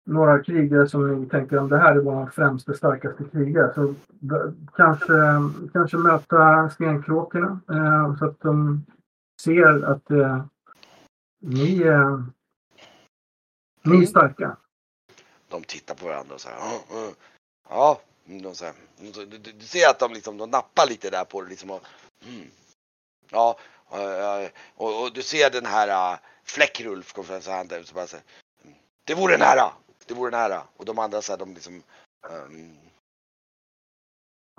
[0.06, 3.74] några krigare som ni tänker om det här är vår främsta, starkaste krigare?
[3.74, 3.94] Så
[4.76, 5.12] kanske,
[5.72, 8.84] kanske möta stenkråkorna eh, så att de
[9.42, 10.44] ser att eh,
[11.40, 12.20] ni, eh,
[13.84, 14.56] ni är starka.
[15.48, 17.10] de tittar på varandra och så här, "Ja, ja."
[17.68, 18.74] ja, de så här,
[19.26, 21.80] du, du, ser att de liksom, de nappar lite där på det liksom och,
[22.24, 22.46] mm,
[23.30, 23.58] ja,
[24.76, 27.94] och, och du ser den här uh, Fläckrulf kommer fram så han där och så
[27.94, 28.24] bara så här,
[28.64, 28.74] "Mm,
[29.04, 29.72] det vore nära,
[30.06, 30.62] det vore nära!
[30.76, 31.82] Och de andra så här, de liksom,
[32.30, 32.76] ehm,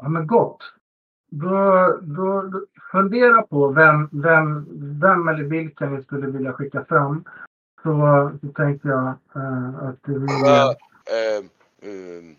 [0.02, 0.74] Ja, men gott.
[1.32, 2.52] Då, då,
[2.92, 4.68] fundera på vem, vem,
[5.00, 7.24] vem eller vilka ni skulle vilja skicka fram.
[7.84, 10.16] Så, så tänkte jag eh, att vi...
[11.12, 11.50] ehm,
[11.82, 12.36] ehm,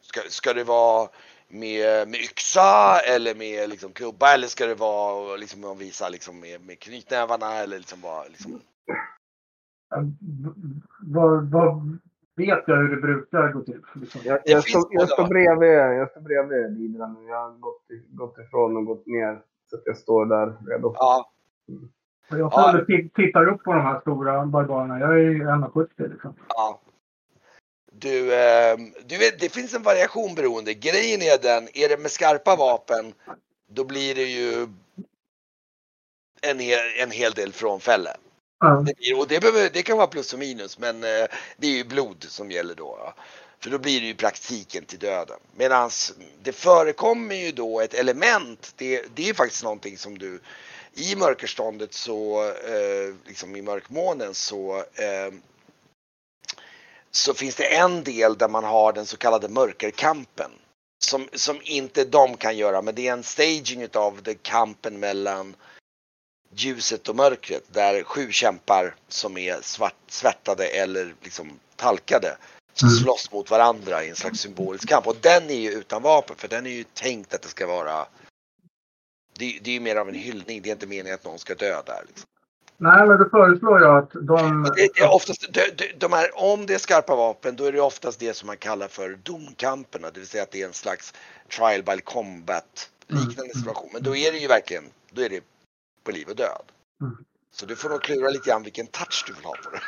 [0.00, 1.08] ska, ska det vara
[1.50, 6.40] med, med yxa eller med liksom klubba eller ska det vara liksom att visa liksom
[6.40, 8.60] med, med knytnävarna eller liksom bara liksom?
[11.00, 11.98] Vad, vad
[12.36, 13.82] vet jag hur det brukar gå till?
[13.94, 14.20] Liksom.
[14.24, 17.28] Jag, jag, står, jag, bredvid, jag står bredvid Lidra nu.
[17.28, 19.40] Jag har gått, gått ifrån och gått ner.
[19.70, 20.94] Så att jag står där redo.
[20.98, 21.30] Ja,
[22.30, 22.84] Och Jag Ja.
[22.88, 23.00] ja.
[23.14, 25.00] tittar upp på de här stora barbarerna.
[25.00, 26.34] Jag är ju 1,70 liksom.
[26.48, 26.80] ja.
[28.00, 30.74] Du, ehm, du vet, det finns en variation beroende.
[30.74, 33.14] Grejen är den, är det med skarpa vapen,
[33.70, 34.68] då blir det ju
[36.40, 38.16] en hel, en hel del frånfälle.
[38.60, 38.82] Ja.
[38.86, 41.70] Det, blir, och det, behöver, det kan vara plus och minus, men eh, det är
[41.70, 42.98] ju blod som gäller då.
[42.98, 43.14] Ja.
[43.58, 45.38] För då blir det ju praktiken till döden.
[45.56, 45.90] Medan
[46.42, 50.40] det förekommer ju då ett element, det, det är faktiskt någonting som du
[50.94, 55.34] i mörkerståndet så, eh, liksom i mörkmånen så eh,
[57.10, 60.50] så finns det en del där man har den så kallade mörkerkampen.
[61.04, 65.56] Som, som inte de kan göra, men det är en staging utav det kampen mellan
[66.54, 72.36] ljuset och mörkret där sju kämpar som är svart, svärtade eller liksom talkade
[72.82, 72.94] Mm.
[72.94, 75.06] slåss mot varandra i en slags symbolisk kamp.
[75.06, 78.06] Och den är ju utan vapen för den är ju tänkt att det ska vara
[79.38, 81.54] det, det är ju mer av en hyllning, det är inte meningen att någon ska
[81.54, 82.04] dö där.
[82.06, 82.26] Liksom.
[82.82, 84.66] Nej, men då föreslår jag att de...
[84.76, 87.80] Det, är oftast, de, de, de här, om det är skarpa vapen då är det
[87.80, 91.14] oftast det som man kallar för domkamperna, det vill säga att det är en slags
[91.56, 93.60] trial by combat liknande Mm.
[93.60, 93.90] situation.
[93.92, 95.40] Men då är det ju verkligen, då är det
[96.04, 96.66] på liv och död.
[97.00, 97.16] Mm.
[97.52, 99.80] Så du får nog klura lite grann vilken touch du vill ha på det.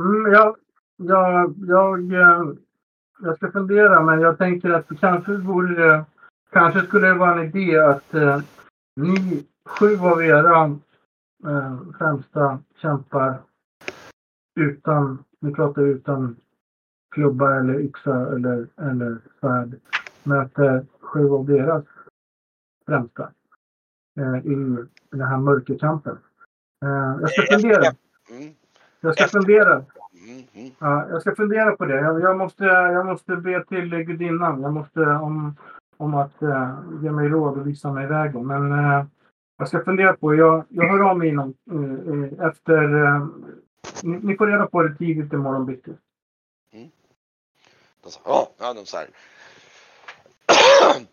[0.00, 0.56] Mm, jag,
[0.96, 2.42] jag, jag, eh,
[3.22, 6.04] jag ska fundera, men jag tänker att det kanske vore.
[6.52, 8.40] Kanske skulle det vara en idé att eh,
[8.96, 10.78] ni, sju av era
[11.44, 13.42] eh, främsta kämpar
[14.60, 16.36] utan, ni pratar utan
[17.14, 19.80] klubba eller yxa eller, eller svärd,
[20.22, 21.84] möter sju av deras
[22.86, 23.30] främsta
[24.20, 24.54] eh, i
[25.10, 26.18] den här mörkerkampen.
[26.84, 27.94] Eh, jag ska fundera.
[28.30, 28.54] Mm,
[29.00, 29.72] Jag ska fundera.
[29.74, 29.84] mm,
[30.52, 30.70] mm.
[30.78, 32.00] Ja, jag ska fundera på det.
[32.00, 34.62] Jag, jag, måste, jag måste be till gudinnan.
[34.62, 35.56] Jag måste om,
[35.96, 38.46] om att uh, ge mig råd och visa mig vägen.
[38.46, 39.04] Men eh,
[39.60, 43.04] jag ska fundera på Jag, jag hör av mig inom, eh, eh efter...
[43.04, 43.26] eh,
[44.02, 45.90] ni, ni får reda på det tidigt imorgon bitti.
[46.72, 46.90] Mm.
[48.02, 49.08] De sa, ja, ja, de så här.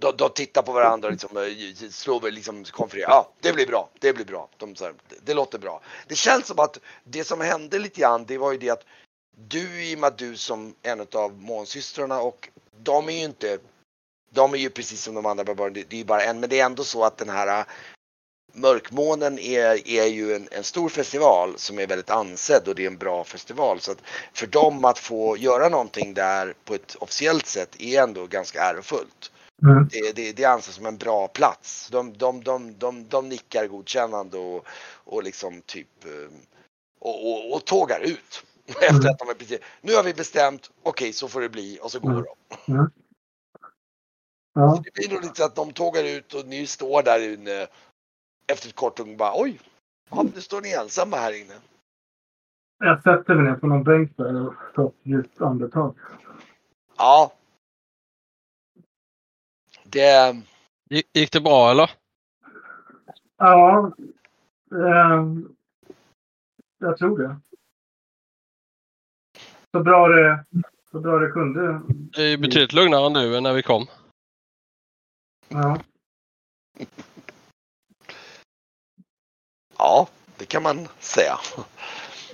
[0.00, 3.08] De, de tittar på varandra och liksom, eh, slår väl liksom konfererar.
[3.08, 3.88] Ja, det blir bra.
[4.00, 4.48] Det blir bra.
[4.56, 5.80] De så här, det, det låter bra.
[6.08, 8.84] Det känns som att det som hände lite grann, det var ju det att
[9.36, 13.58] du i och med att du som en av månsystrarna och de är ju inte,
[14.30, 16.50] de är ju precis som de andra barbarerna, det, det är ju bara en, men
[16.50, 17.66] det är ändå så att den här äh,
[18.52, 22.86] Mörkmånen är, är ju en, en stor festival som är väldigt ansedd och det är
[22.86, 23.80] en bra festival.
[23.80, 28.26] Så att för dem att få göra någonting där på ett officiellt sätt är ändå
[28.26, 29.32] ganska ärofullt.
[29.62, 29.88] Mm.
[29.90, 31.88] Det, det, det anses som en bra plats.
[31.92, 34.66] De, de, de, de, de nickar godkännande och,
[35.04, 36.34] och liksom typ eh,
[36.98, 38.44] och, och, och tågar ut.
[38.80, 41.92] Efter att de är precis, nu har vi bestämt, okej så får det bli och
[41.92, 42.24] så går Mm.
[42.66, 42.90] de.
[44.58, 47.66] Ja, Det blir nog lite så att de tågar ut och ni står där inne
[48.52, 49.60] efter ett kort tag och bara oj,
[50.10, 51.54] ja, nu står ni ensamma här inne.
[52.78, 55.94] jag sätter mig ner på någon bänk där och tar ett djupt andetag.
[56.96, 57.32] Ja.
[59.84, 60.36] Det,
[60.90, 61.90] Gick, det bra eller?
[63.36, 63.92] Ja,
[64.72, 65.48] ehm,
[66.78, 67.40] jag tror det.
[69.70, 70.44] Så bra det,
[70.90, 71.80] så bra det kunde.
[72.16, 73.86] Det är betydligt lugnare än nu än när vi kom.
[75.48, 75.78] Ja.
[79.78, 80.08] ja,
[80.38, 81.34] det kan man säga.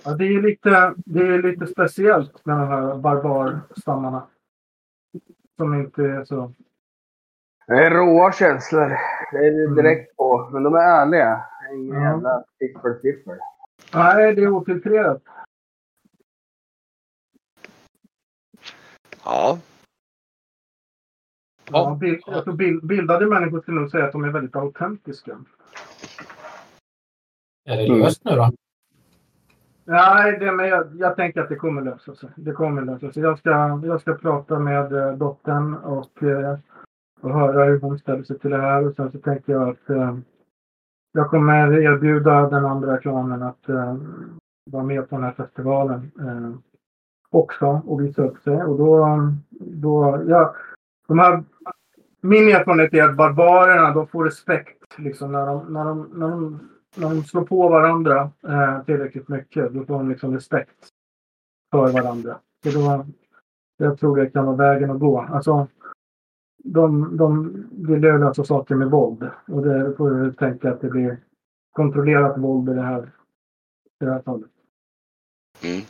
[0.04, 4.26] Ja, det är lite, det är lite speciellt med de här barbarstammarna.
[5.56, 6.52] Som inte är så...
[7.66, 8.88] Det är råa känslor.
[9.32, 10.50] Det är direkt på.
[10.52, 11.44] Men de är ärliga.
[11.72, 12.02] Ingen Ja.
[12.10, 13.38] jävla fiffer-fiffer.
[13.94, 15.22] Nej, det är ofiltrerat.
[19.24, 19.58] Ja,
[21.70, 25.38] Ja, bild, tror bild, bildade människor skulle nog säga att de är väldigt autentiska.
[27.64, 28.52] Är det löst nu då?
[29.84, 32.28] Nej, det, men jag, jag tänker att det kommer lösa sig.
[32.36, 33.22] Det kommer lösa sig.
[33.22, 36.58] Jag ska, jag ska prata med eh, dottern och, eh,
[37.20, 38.86] och höra hur hon ställer sig till det här.
[38.86, 40.16] Och sen så tänker jag att eh,
[41.12, 43.68] jag kommer erbjuda den andra klanen att
[44.70, 46.12] vara med på den här festivalen
[47.30, 48.56] också och visa upp sig.
[48.56, 49.18] Och då,
[49.60, 50.54] då ja,
[51.06, 51.44] de här,
[52.20, 56.70] min erfarenhet är att barbarerna de får respekt liksom, när, de, när, de, när, de,
[56.96, 59.72] när de slår på varandra eh, tillräckligt mycket.
[59.72, 60.88] Då får de liksom respekt
[61.70, 62.38] för varandra.
[62.64, 63.06] Så då,
[63.76, 65.20] jag tror det kan vara vägen att gå.
[65.20, 65.68] Alltså,
[66.64, 69.30] de, de vill ju lösa saker med våld.
[69.48, 71.18] Och det får väl tänka att det blir
[71.72, 73.02] kontrollerat våld i det här,
[74.00, 74.50] i det här fallet.
[75.62, 75.84] Mm.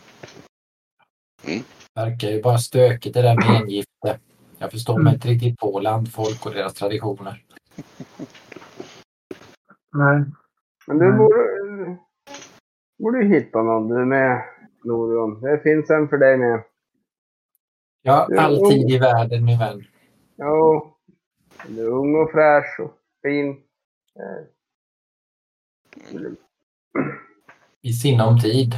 [1.95, 4.19] Verkar ju bara stökigt det där med engifte.
[4.65, 7.45] Jag förstår mig inte riktigt på landfolk och deras traditioner.
[9.93, 10.25] Nej.
[10.87, 11.99] Men du borde,
[12.99, 14.43] borde hitta någon du med,
[14.85, 15.41] Norion.
[15.41, 16.63] Det finns en för dig med.
[18.03, 18.39] Ja, Jo.
[18.39, 19.85] all tid i världen min vän.
[20.37, 20.97] Jo.
[21.69, 23.51] Du är ung och fräsch och fin.
[24.19, 24.45] Eh,
[27.81, 28.75] I sinom tid.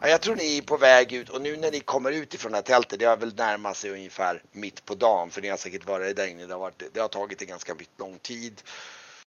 [0.00, 2.52] Ja, jag tror ni är på väg ut och nu när ni kommer ut ifrån
[2.52, 5.56] det här tältet, det har väl närmat sig ungefär mitt på dagen för ni har
[5.56, 6.46] säkert varit där inne.
[6.46, 8.62] Det har, varit, det har tagit en ganska lång tid.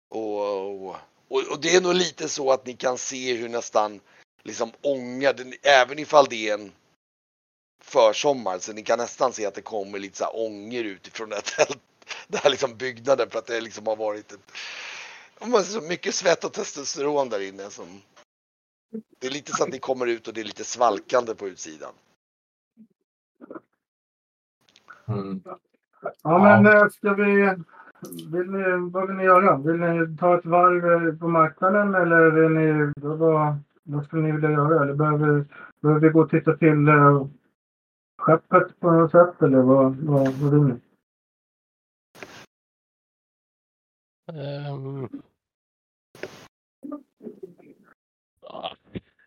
[0.08, 0.96] Och, och,
[1.28, 4.00] och det är nog lite så att ni kan se hur nästan
[4.42, 6.72] liksom ånga, även ifall det är en
[7.82, 11.34] försommar, så ni kan nästan se att det kommer lite så här ånger utifrån det
[11.34, 11.82] här tält,
[12.28, 16.52] den här liksom byggnaden för att det liksom har varit ett, så mycket svett och
[16.52, 18.02] testosteron där inne som
[18.90, 21.92] det är lite så att ni kommer ut och det är lite svalkande på utsidan.
[25.06, 25.40] Mm.
[26.22, 27.54] Ja, men eh, ska vi...
[28.32, 29.56] Vill ni, vad vill ni göra?
[29.56, 34.22] Vill ni ta ett varv eh, på marknaden eller vill ni, vad, vad, vad skulle
[34.22, 34.82] ni vilja göra?
[34.82, 35.44] Eller behöver,
[35.80, 37.26] behöver vi gå och titta till eh,
[38.18, 40.80] skeppet på något sätt eller vad, vad, vad vill ni?
[44.32, 45.08] Ehm.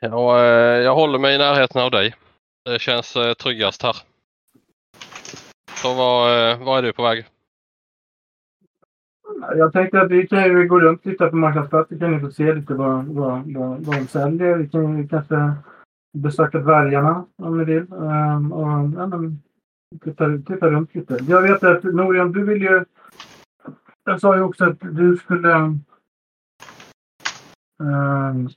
[0.04, 2.16] Ja, eh, jag håller mig i närheten av dig.
[2.66, 3.96] Det känns eh, tryggast här.
[5.76, 7.26] Så var, eh, var är du på väg?
[9.56, 12.54] Jag tänkte att vi kan ju gå runt lite på marknadsplatsen kan ni få se
[12.54, 14.56] lite vad, vad, vad, vad de säljer.
[14.56, 15.54] Vi kan ju kanske
[16.18, 17.94] besöka dvärgarna om ni vill.
[17.94, 19.42] Ehm, och, ja, men,
[20.04, 21.20] titta, titta runt lite.
[21.28, 22.86] Jag vet att Norian, du vill ju...
[24.04, 25.54] Jag sa ju också att du skulle...
[27.80, 28.50] Um,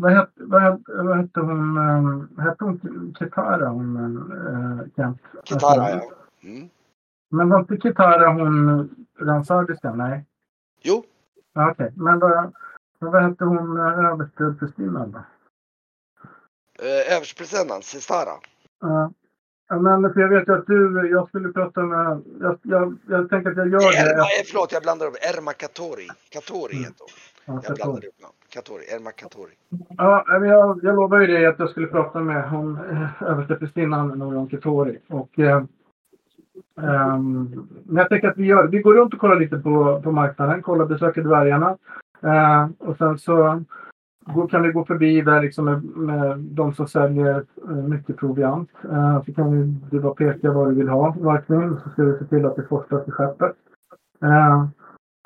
[0.00, 1.76] vad hette, vad hette, vad hette hon?
[1.78, 3.68] ehm, hette hon Kitara?
[3.68, 3.96] Hon,
[4.32, 5.18] uh, Kent?
[5.44, 6.10] Kitara ja.
[6.42, 6.68] Mm.
[7.30, 8.88] Men var inte Kitara hon
[9.20, 9.98] ransagerskan?
[9.98, 10.24] Nej.
[10.82, 11.04] Jo,
[11.52, 12.52] Ja, Okej, men vad,
[12.98, 15.18] vad hette hon eh, översteprästinnan då?
[16.84, 18.30] eh, överstpresidenten Sistara.
[18.80, 19.12] Ja.
[19.70, 23.30] Ja, men för jag vet ju att du, jag skulle prata med, jag, jag, jag
[23.30, 24.44] tänker att jag gör Erma, det.
[24.46, 25.14] förlåt, jag blandar upp.
[25.36, 26.08] Erma Katori.
[26.30, 26.84] Katori Mm.
[26.84, 27.54] heter hon.
[27.56, 27.96] Ja, Jag tror.
[27.96, 28.34] upp namn.
[28.52, 28.84] Katori.
[28.94, 29.52] Erma Katori.
[29.96, 34.48] Ja, jag, jag lovade ju dig att jag skulle prata med hon eh, översteprästinnan Noran
[34.48, 34.98] Katori.
[35.08, 35.62] Och, eh,
[36.82, 40.12] ehm, men jag tänker att vi gör, vi går runt och kollar lite på, på
[40.12, 41.76] marknaden, kollar, besöker dvärgarna.
[42.22, 43.64] Eh, och sen så
[44.50, 48.70] kan vi gå förbi där liksom med, med de som säljer eh, mycket proviant.
[48.84, 51.80] Eh, så kan vi, du bara peka vad du vill ha, verkligen.
[51.84, 53.56] Så ska vi se till att det forslas i skeppet.
[54.22, 54.66] Eh,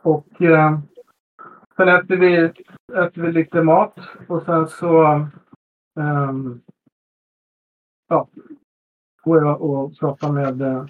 [0.03, 0.79] och eh,
[1.83, 2.37] sen äter vi,
[2.99, 3.95] äter vi lite mat
[4.29, 5.03] och sen så
[6.01, 6.61] ehm,
[8.09, 8.29] ja,
[9.23, 10.89] går jag och pratar med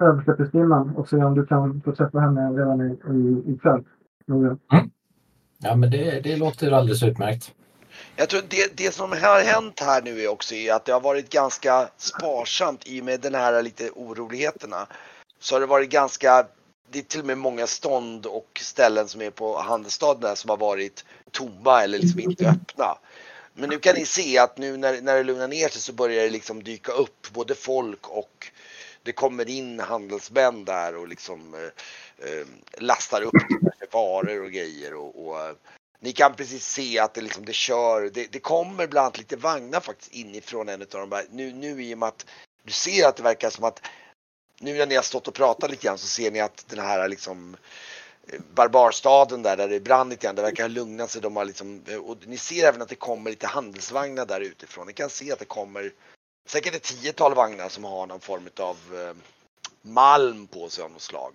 [0.00, 3.84] översteprästinnan och ser om du kan få träffa henne redan i, i, ikväll.
[4.26, 4.58] Nora.
[5.58, 7.54] Ja, men det, det låter alldeles utmärkt.
[8.16, 11.00] Jag tror det, det som har hänt här nu är också är att det har
[11.00, 14.86] varit ganska sparsamt i och med den här lite oroligheterna.
[15.40, 16.46] Så har det varit ganska,
[16.92, 20.50] det är till och med många stånd och ställen som är på handelsstaden där som
[20.50, 22.98] har varit tomma eller liksom inte öppna.
[23.54, 26.24] Men nu kan ni se att nu när, när det lugnar ner sig så börjar
[26.24, 28.50] det liksom dyka upp både folk och
[29.02, 31.60] det kommer in handelsmän där och liksom eh,
[32.30, 32.46] eh
[32.78, 33.32] lastar upp
[33.92, 35.54] varor och grejer och, och eh,
[36.00, 39.36] ni kan precis se att det liksom det kör, det, det kommer bland annat lite
[39.36, 41.26] vagnar faktiskt inifrån en av de här.
[41.30, 42.26] Nu, nu i och med att
[42.64, 43.80] du ser att det verkar som att
[44.62, 47.08] nu när ni har stått och pratat lite grann så ser ni att den här
[47.08, 47.56] liksom
[48.26, 51.22] eh, barbarstaden där, där det brann lite grann, det verkar ha lugnat sig.
[51.22, 54.86] De har liksom, eh, och ni ser även att det kommer lite handelsvagnar där utifrån.
[54.86, 55.92] Ni kan se att det kommer
[56.48, 59.14] säkert ett tiotal vagnar som har någon form av eh,
[59.82, 61.32] malm på sig av något slag.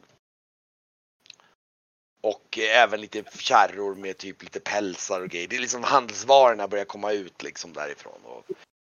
[2.21, 5.47] Och även lite kärror med typ lite pälsar och grejer.
[5.47, 8.19] Det är liksom handelsvarorna börjar komma ut liksom därifrån.
[8.23, 8.45] Och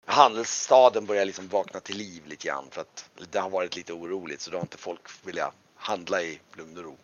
[0.08, 4.40] handelsstaden börjar liksom vakna till liv lite grann för att det har varit lite oroligt
[4.40, 6.96] så då har inte folk velat handla i lugn och ro.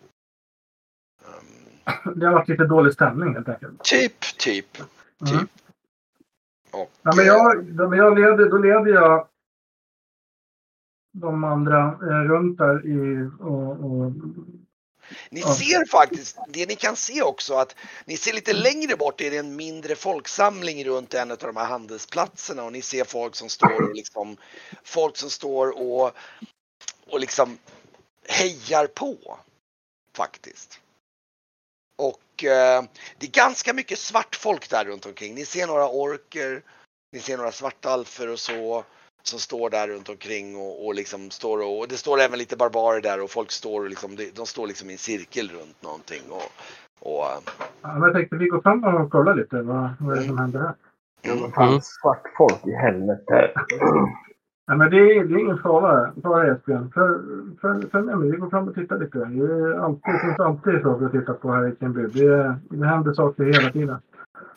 [1.27, 3.83] Um, Det har varit lite dålig stämning helt enkelt.
[3.85, 4.79] typ, typ,
[5.23, 5.41] Mm.
[5.41, 5.51] typ.
[6.73, 9.29] Och, Ja, men jag, men jag leder, då leder jag
[11.13, 14.13] de andra eh, runt där i, och, och
[15.31, 19.31] Ni ser faktiskt, det ni kan se också att ni ser lite längre bort är
[19.31, 23.49] det en mindre folksamling runt en av de här handelsplatserna och ni ser folk som
[23.49, 24.37] står och liksom,
[24.83, 26.13] folk som står och,
[27.07, 27.59] och liksom
[28.29, 29.39] hejar på
[30.17, 30.81] faktiskt.
[31.97, 32.85] Och eh,
[33.19, 35.35] det är ganska mycket svart folk där runt omkring.
[35.35, 36.63] Ni ser några orker,
[37.13, 38.85] ni ser några svartalfer och så
[39.27, 42.57] som står där runt omkring och, och liksom står och, och det står även lite
[42.57, 45.83] barbarer där och folk står och liksom, de, de står liksom i en cirkel runt
[45.83, 46.49] någonting och,
[47.09, 47.39] och eh,
[47.83, 49.62] Ja, men jag tänkte vi går fram och kollar lite.
[49.62, 50.75] Vad, vad är det som händer här?
[51.22, 53.51] Ja, vad fan, svart folk i helvete.
[54.68, 56.91] Nej, men det, är, det är ingen fara, fara Esbjörn.
[56.95, 57.18] Följ
[57.61, 58.31] för, för med mig.
[58.31, 59.18] Vi går fram och tittar lite.
[59.18, 62.03] Det, är alltid, det finns alltid saker att titta på här i Kenby.
[62.03, 63.97] Det, det händer saker hela tiden.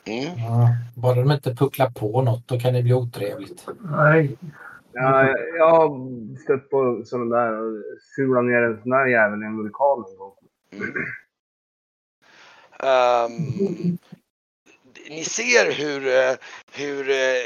[0.08, 0.40] Mm.
[0.40, 3.68] Ja, bara de inte pucklar på något, då kan det bli otrevligt.
[3.82, 4.38] Nej,
[5.00, 5.90] Ja, jag, har
[6.44, 7.84] stött på sådana där och
[8.16, 10.34] sulat ner en sån där jävel i en vulkan en gång.
[12.80, 13.98] Ehm,
[15.10, 16.36] ni ser hur, eh,
[16.72, 17.46] hur eh,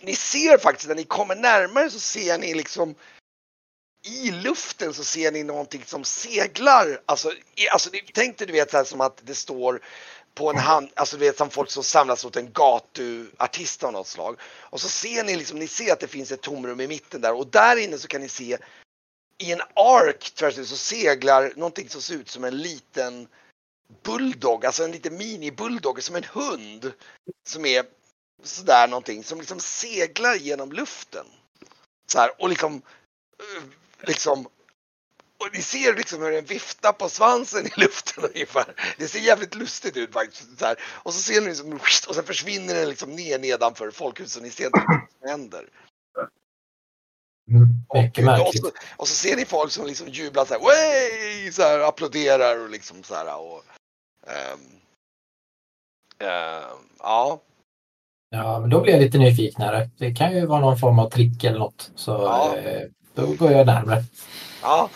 [0.00, 2.94] ni ser faktiskt när ni kommer närmare så ser ni liksom
[4.06, 7.00] i luften så ser ni någonting som seglar.
[7.06, 7.32] Alltså,
[7.72, 9.80] alltså tänk dig du vet så här som att det står
[10.34, 14.06] på en hand, alltså du vet som folk som samlas åt en gatuartist av något
[14.06, 14.40] slag.
[14.42, 17.34] Och så ser ni liksom, ni ser att det finns ett tomrum i mitten där
[17.34, 18.58] och där inne så kan ni se
[19.38, 23.28] i en ark tvärs så seglar någonting som ser ut som en liten
[24.02, 26.92] bulldog, alltså en liten mini-bulldog, som en hund.
[27.48, 27.84] Som är
[28.42, 31.26] sådär någonting, som liksom seglar genom luften.
[32.12, 32.82] Så här, och liksom,
[33.38, 33.62] eh,
[34.00, 34.48] liksom
[35.40, 38.94] och ni ser liksom hur den viftar på svansen i luften ungefär.
[38.98, 40.58] Det ser jävligt lustigt ut faktiskt.
[40.58, 40.76] Så här.
[41.02, 41.72] Och så ser ni liksom,
[42.08, 44.42] och sen försvinner den liksom ner nedanför folkhuset.
[44.42, 45.68] Ni ser inte vad som händer.
[47.50, 47.68] Mm.
[47.88, 48.62] Och, Mycket och, märkligt.
[48.64, 51.52] så, och så ser ni folk som liksom jublar så här, Way!
[51.52, 53.62] så här applåderar och liksom så här och
[54.26, 54.60] ehm,
[56.18, 57.40] ehm, ja,
[58.32, 59.90] Ja, men då blir jag lite nyfiknare.
[59.98, 61.90] Det kan ju vara någon form av trick eller något.
[61.94, 62.56] Så Ja.
[62.56, 64.02] eh, då går jag närmare.
[64.62, 64.90] ja.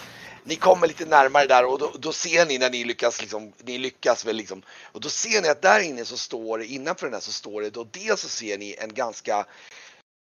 [0.44, 3.78] Ni kommer lite närmare där och då, då ser ni när ni lyckas liksom, ni
[3.78, 7.14] lyckas väl liksom och då ser ni att där inne så står det, innanför den
[7.14, 9.46] här så står det då dels så ser ni en ganska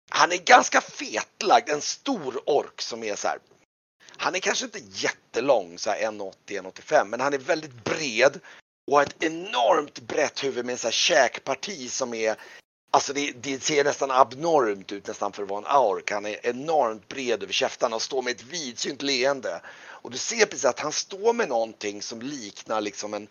[0.10, 3.40] han är ganska fetlagd, en stor ork som är så här.
[4.18, 8.40] Han är kanske inte jättelång, så 1,80, 1,85, men han är väldigt bred
[8.92, 12.36] och har ett enormt brett huvud med en så här käkparti som är
[12.94, 16.12] Alltså det, det ser nästan abnormt ut nästan för att vara en ork.
[16.12, 19.62] Han är enormt bred över käftarna och står med ett vidsynt leende.
[19.76, 23.28] Och du ser precis att han står med någonting som liknar liksom en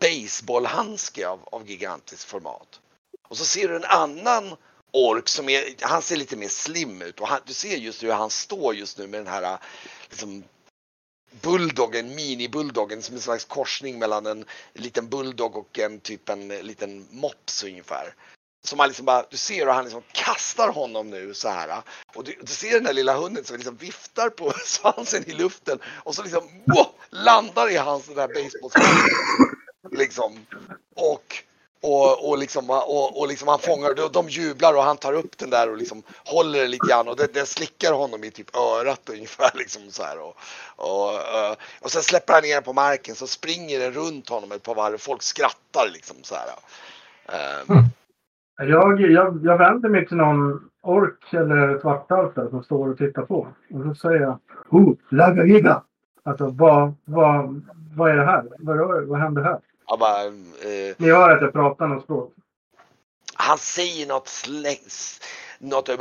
[0.00, 2.80] baseballhandske av, av gigantiskt format.
[3.28, 4.56] Och så ser du en annan
[4.90, 8.12] ork som är, han ser lite mer slim ut och han, du ser just hur
[8.12, 9.58] han står just nu med den här
[10.10, 10.44] liksom
[11.40, 14.44] bulldoggen, mini-bulldoggen som en slags korsning mellan en
[14.74, 18.14] liten bulldog och en typ en liten mops ungefär.
[18.64, 21.82] Som han liksom bara, du ser hur han liksom kastar honom nu så här.
[22.14, 25.78] Och du, du ser den där lilla hunden som liksom viftar på svansen i luften
[25.84, 29.16] och så liksom wow, landar i hans den där baseballsvansen.
[29.90, 30.46] Liksom.
[30.94, 31.42] Och,
[31.80, 35.38] och, och, liksom, och, och liksom han fångar, de, de jublar och han tar upp
[35.38, 38.56] den där och liksom håller den lite grann och den, den slickar honom i typ
[38.56, 40.18] örat ungefär liksom så här.
[40.18, 40.36] Och,
[40.76, 41.20] och,
[41.80, 44.74] och sen släpper han ner den på marken så springer den runt honom ett par
[44.74, 44.94] varv.
[44.94, 46.48] och Folk skrattar liksom så här.
[47.28, 47.84] Eh,
[48.66, 53.22] jag, jag, jag vänder mig till någon ork eller svartalf där som står och tittar
[53.22, 53.48] på.
[53.70, 54.38] Och så säger jag
[54.68, 55.82] Oh, lagga giga!
[56.22, 57.62] Alltså vad, vad,
[57.96, 58.44] vad är det här?
[58.58, 59.60] Vad, rör- vad händer här?
[59.86, 62.32] Jag bara, eh, Ni hör att jag pratar något språk.
[63.34, 65.20] han säger något slängs,
[65.58, 65.96] något, eh,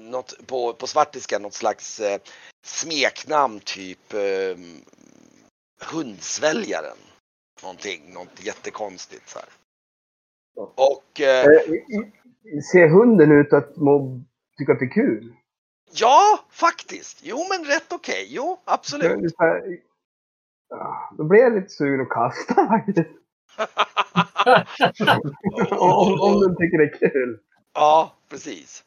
[0.00, 2.18] något på, på svartiska, något slags eh,
[2.64, 4.58] smeknamn typ eh,
[5.92, 6.96] hundsväljaren.
[7.62, 9.48] Någonting, något jättekonstigt så här.
[10.56, 14.20] Och eh, Eh, Ser hunden ut att må,
[14.58, 15.34] tycka att det är kul?
[15.92, 17.20] ja, faktiskt.
[17.22, 18.26] Jo, men rätt okej.
[18.30, 19.34] Jo, Det absolut.
[19.38, 19.78] här,
[20.68, 23.08] ja, Då blir jag lite sugen att kasta faktiskt.
[25.70, 27.40] om, om den tycker det är kul.
[27.74, 28.84] Ja, precis.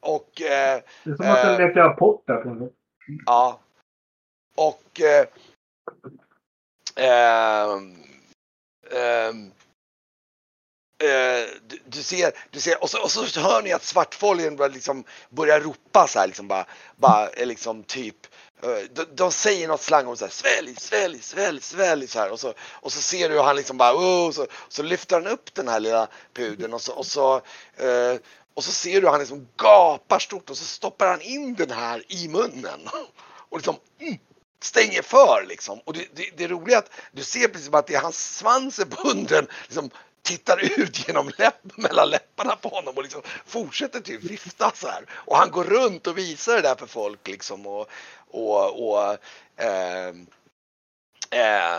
[0.00, 1.66] Och eh, Det är som att jag Eh.
[1.68, 2.68] leker apport där.
[3.26, 3.58] Ja.
[4.56, 5.00] Och...
[5.00, 5.26] Eh,
[8.96, 9.50] ehm,
[10.98, 14.70] Eh, du, du ser, du ser och, så, och så hör ni att svartfolien börjar,
[14.70, 16.66] liksom, börjar ropa så här liksom bara,
[16.96, 18.26] bara liksom typ
[18.62, 22.30] eh, de, de säger något slang om så här svälj, svälj, svälj, svälj så här
[22.30, 25.26] och så, och så ser du hur han liksom bara oh, så, så lyfter han
[25.26, 27.34] upp den här lilla pudeln och så, och så
[27.76, 28.16] eh,
[28.56, 31.70] och så ser du hur han liksom gapar stort och så stoppar han in den
[31.70, 32.80] här i munnen.
[33.48, 34.18] Och liksom, mm,
[34.60, 35.80] stänger för liksom.
[35.84, 38.36] Och det, det, det roliga är att du ser precis som att det är hans
[38.38, 39.90] svans är bunden liksom
[40.26, 45.04] tittar ut genom läpp, mellan läpparna på honom och liksom fortsätter typ vifta så här.
[45.10, 47.88] Och han går runt och visar det där för folk liksom och,
[48.30, 49.16] och, och
[49.56, 50.26] ehm,
[51.30, 51.74] eh,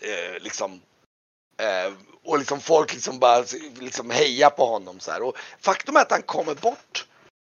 [0.00, 0.80] eh, liksom
[1.58, 1.92] eh,
[2.24, 3.44] och liksom folk liksom bara
[3.80, 5.22] liksom hejar på honom så här.
[5.22, 7.06] Och faktum är att han kommer bort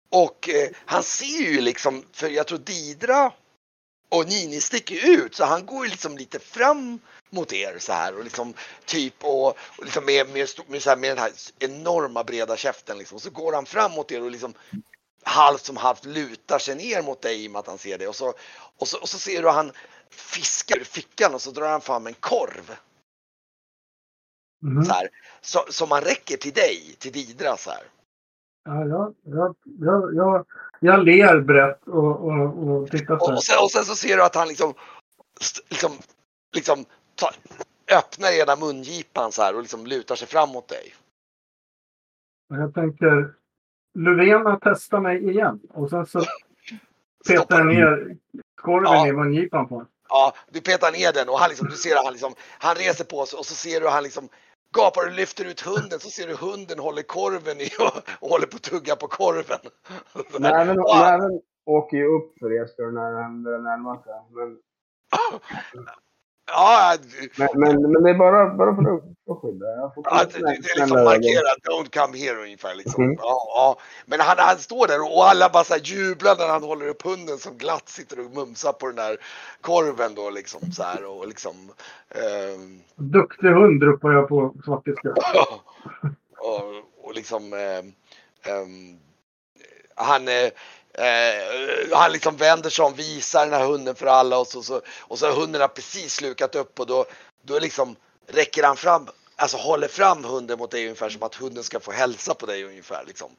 [0.10, 3.32] och eh, han ser ju liksom, för jag tror Didra
[4.10, 7.00] och Nini sticker ut så han går ju liksom lite fram
[7.30, 8.54] mot er så här och liksom
[8.86, 12.98] typ och, och liksom med, med, med, så här, med den här enorma breda käften
[12.98, 14.54] liksom så går han fram mot er och liksom
[15.24, 18.08] halvt som halvt lutar sig ner mot dig i och med att han ser det
[18.08, 18.34] och så,
[18.78, 19.72] och så, och så ser du han
[20.10, 22.76] fiskar ur fickan och så drar han fram en korv.
[24.62, 24.86] Mhm.
[24.86, 25.10] Så här,
[25.42, 27.84] så, som han räcker till dig, till Didra så här.
[28.64, 30.46] Ja, jag, jag, jag, jag,
[30.80, 34.18] jag ler brett och, och, och tittar så Och, och, sen, och sen så ser
[34.18, 34.74] du att han liksom,
[35.70, 35.92] liksom,
[36.56, 36.86] liksom
[37.16, 37.32] ta,
[37.98, 40.94] öppnar ena mungipan så här och liksom lutar sig fram mot dig.
[42.50, 43.34] Jag tänker
[44.00, 45.60] Löfven testar mig igen.
[45.70, 46.20] Och sen så
[47.28, 48.18] petar jag ner
[48.62, 49.08] korven Ja.
[49.08, 49.90] i mungipan på honom.
[50.10, 53.06] Ja, du petar ner den och han liksom, du ser att han liksom, han reser
[53.06, 54.30] på sig och så ser du han liksom
[54.78, 58.48] gapar och lyfter ut hunden så ser du hunden håller korven i och, och håller
[58.48, 59.60] på att tugga på korven.
[60.40, 61.12] Näven, Ja.
[61.12, 64.14] näven åker ju upp för Esbjörn när börjar närma sig.
[64.32, 64.58] Men,
[66.52, 66.98] Ja,
[67.38, 69.66] men, men, men det är bara, bara för att, skydda.
[69.66, 72.76] Ja, det, är liksom markerat, don't come here ungefär.
[72.76, 73.04] Liksom.
[73.04, 73.16] Mhm.
[73.20, 73.78] Ja, ja.
[74.06, 77.02] Men han, han står där och alla bara så här jublar när han håller upp
[77.02, 79.18] hunden som glatt sitter och mumsar på den där
[79.62, 81.56] korven då liksom så här och liksom.
[82.10, 85.10] ehm, Duktig hund ropar jag på svartiska.
[86.40, 86.64] och,
[87.04, 87.94] och liksom ehm,
[88.44, 89.00] ehm,
[89.96, 90.28] han
[90.94, 94.82] eh, han liksom vänder sig om, visar den här hunden för alla och så, så,
[95.02, 97.06] och så har hunden har precis slukat upp och då,
[97.42, 97.96] då liksom
[98.28, 101.92] räcker han fram, alltså håller fram hunden mot dig ungefär som att hunden ska få
[101.92, 103.32] hälsa på dig ungefär liksom.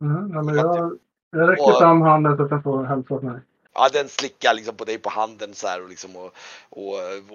[0.00, 0.98] Mm, ja, men jag,
[1.30, 3.40] jag räcker Och- fram handen så att jag får hälsa åt mig.
[3.74, 6.32] Ja, den slickar liksom på dig på handen så här och liksom och,
[6.70, 6.94] och,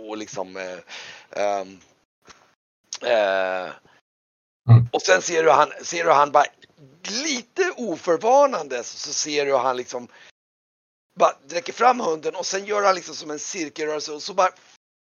[0.10, 0.80] och liksom eh,
[1.44, 1.78] ehm,
[3.06, 3.72] eh,
[4.70, 4.88] Mm.
[4.94, 6.44] och sen ser du han, ser du han bara
[7.24, 10.08] lite oförvarnande så, ser du hur han liksom
[11.20, 14.52] bara dräcker fram hunden och sen gör han liksom som en cirkelrörelse och så bara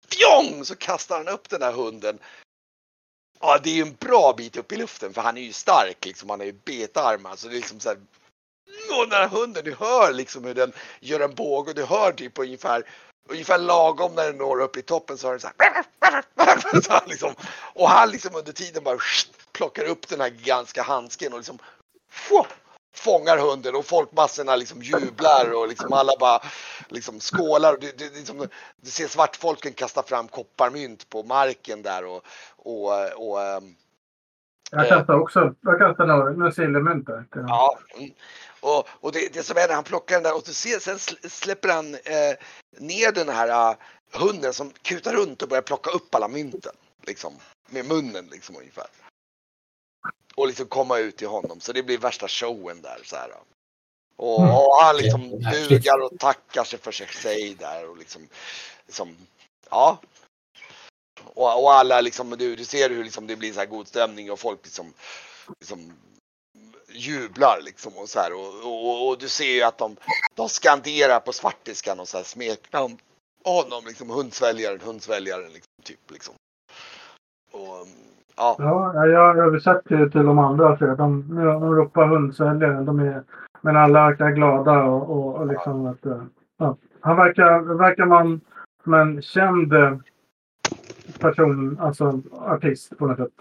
[0.08, 2.18] fjong så kastar han upp den här hunden.
[3.40, 6.04] Ja, det är ju en bra bit upp i luften för han är ju stark
[6.04, 6.30] liksom.
[6.30, 7.98] Han har ju betarmar så det är liksom så här.
[8.98, 12.12] Och den här hunden, du hör liksom hur den gör en båge och du hör
[12.12, 12.84] typ ungefär
[13.28, 15.84] Ungefär lagom när den når upp i toppen så har den så här.
[16.82, 17.34] Så han liksom,
[17.74, 18.98] och han liksom under tiden bara
[19.56, 21.58] plockar upp den här gigantiska handsken och liksom
[22.10, 22.46] få-
[22.96, 26.40] fångar hunden och folkmassorna liksom jublar och liksom alla bara
[26.88, 27.72] liksom skålar.
[27.72, 32.24] Och du, du, liksom, du ser svartfolken kasta fram kopparmynt på marken där och,
[32.56, 33.74] och, och ehm,
[34.70, 34.88] Jag Eh.
[34.88, 37.24] kastar också jag kastar några, några silvermynt där.
[37.32, 37.78] Ja.
[37.96, 38.10] Mm.
[38.60, 40.96] Och, och det, det som är när han plockar den där och så ser, sen
[40.96, 42.36] sl- släpper han eh,
[42.78, 43.76] ner den här uh,
[44.12, 46.72] hunden som kutar runt och börjar plocka upp alla mynten.
[47.06, 47.32] Liksom.
[47.68, 48.86] Med munnen liksom ungefär.
[50.34, 51.60] Och liksom komma ut till honom.
[51.60, 53.30] Så det blir värsta showen där så här.
[54.16, 54.54] Och, Mm.
[54.54, 58.28] och han liksom bugar och tackar sig för sig där och liksom,
[58.86, 59.16] liksom
[59.70, 59.98] ja.
[61.24, 64.30] Och, och alla liksom, du, du ser hur liksom det blir så här god stämning
[64.32, 64.92] och folk liksom,
[65.60, 65.92] liksom
[66.88, 69.96] jublar liksom och så här och, och, och du ser ju att de,
[70.34, 72.98] de skanderar på svartiskan och så här smeknar om
[73.44, 76.34] honom liksom hundsväljaren, hundsväljaren liksom typ liksom.
[77.50, 77.86] Och
[78.36, 80.78] ja, Ja, jag översatt till, de andra.
[80.78, 82.82] Så de, de ropar hundsäljare.
[82.82, 83.22] De är,
[83.60, 86.22] men alla verkar glada och, och, och liksom att, eh,
[86.58, 86.76] ja.
[87.00, 88.40] Han verkar, verkar man
[88.84, 89.96] som en känd eh,
[91.18, 93.32] person, alltså artist på något sätt.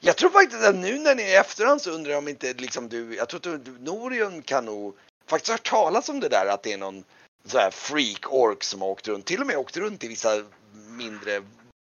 [0.00, 2.52] Jag tror faktiskt att nu när ni är i efterhand så undrar jag om inte
[2.52, 4.94] liksom du, jag tror att du, Norion kan nog
[5.30, 7.04] faktiskt ha hört talas om det där att det är någon
[7.44, 10.28] så här freak ork som har åkt runt, till och med åkt runt i vissa
[10.98, 11.40] mindre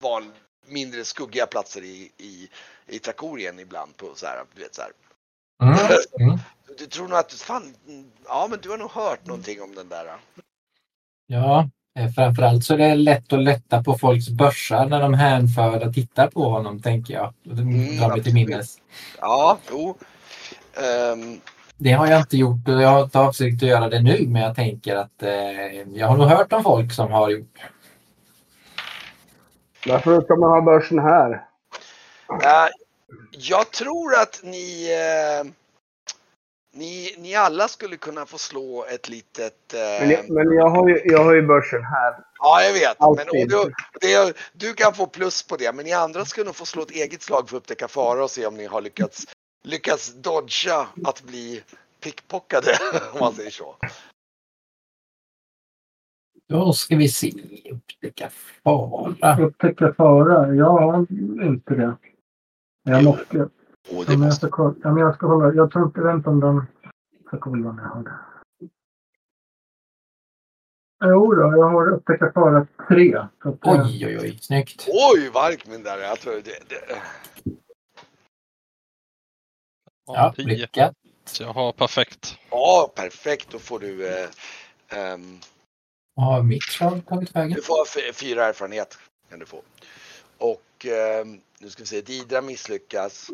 [0.03, 0.23] val,
[0.67, 2.49] mindre skuggiga platser i, i,
[2.87, 4.91] i Trakorien ibland på så här, du vet så här.
[5.63, 5.79] Mm.
[6.21, 6.39] Mm.
[6.69, 7.75] Du, du tror nog att, fan,
[8.29, 10.07] ja men du har nog hört någonting om den där.
[11.27, 15.93] Ja, eh, framförallt så är det lätt att lätta på folks börsar när de hänförda
[15.93, 17.35] tittar på honom, tänker jag.
[17.43, 18.79] Det Mm, drar mig till minnes.
[19.21, 19.97] Ja, jo.
[20.75, 21.41] Ehm,
[21.77, 24.43] Det har jag inte gjort och jag har inte avsikt att göra det nu, men
[24.43, 25.31] jag tänker att eh,
[25.95, 27.59] jag har nog hört om folk som har gjort.
[29.87, 31.47] Varför ska man ha börsen här?
[32.29, 32.69] Eh,
[33.31, 34.93] jag tror att ni...
[34.93, 35.53] eh,
[36.75, 39.75] ni, ni alla skulle kunna få slå ett litet...
[39.75, 42.15] Eh, Men, jag, men jag, har ju, jag har ju börsen här.
[42.39, 42.97] Ja, jag vet.
[43.01, 46.67] Men, du, det, du kan få plus på det, men ni andra ska nog få
[46.67, 49.27] slå ett eget slag för att upptäcka fara och se om ni har lyckats,
[49.63, 51.63] lyckats dodga att bli
[52.01, 52.79] pickpockade,
[53.13, 53.77] om man säger så.
[56.49, 57.33] Då ska vi se.
[57.73, 58.31] Upptäcka
[58.65, 59.37] fara.
[59.41, 60.55] Upptäcka fara?
[60.55, 61.07] Jag har
[61.47, 61.97] inte det.
[62.83, 63.09] Jag Jo.
[63.11, 63.39] måste.
[63.39, 63.49] Det
[63.91, 65.55] Ja, men jag, ska, kolla- ja, men jag ska hålla.
[65.55, 66.55] Jag tror inte vänta om den.
[67.13, 68.19] Jag ska kolla om jag har det.
[71.05, 73.27] Jo då, jag har upptäcka fara 3.
[73.43, 74.39] Så att, eh, Oj, oj, oj.
[74.41, 74.87] Snyggt.
[74.89, 75.99] oj, Varkmin där.
[75.99, 77.03] Jag tror det, det,
[80.07, 80.95] Ja, lyckat.
[81.41, 82.39] Jag har perfekt.
[82.51, 83.51] ja, perfekt.
[83.53, 84.09] Då får du...
[84.09, 84.29] Eh,
[86.19, 87.51] ehm, Har mitt slag tagit vägen?
[87.57, 88.99] du får fyra erfarenhet.
[89.31, 89.63] Kan du få.
[90.39, 93.31] Och ehm, nu ska vi se, Didra misslyckas.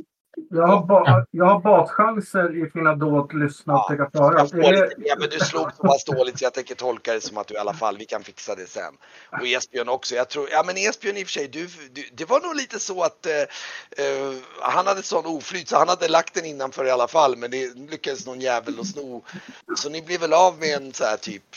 [0.51, 4.39] jag, har ba, jag har baschanser i fina dåd, lyssna och Ja, fara.
[4.39, 7.14] Jag får det, lite, ja, men du slog så pass dåligt så jag tänker tolka
[7.14, 8.95] det som att du i alla fall, vi kan fixa det sen.
[9.41, 10.14] Och Esbjörn också.
[10.14, 12.79] Jag tror, ja men Esbjörn i och för sig, du, du, det var nog lite
[12.81, 13.33] så att eh,
[14.07, 17.51] eh, han hade sån oflyt så han hade lagt den innanför i alla fall men
[17.51, 19.24] det lyckades någon jävel att sno.
[19.76, 21.57] Så ni blev väl av med en så här typ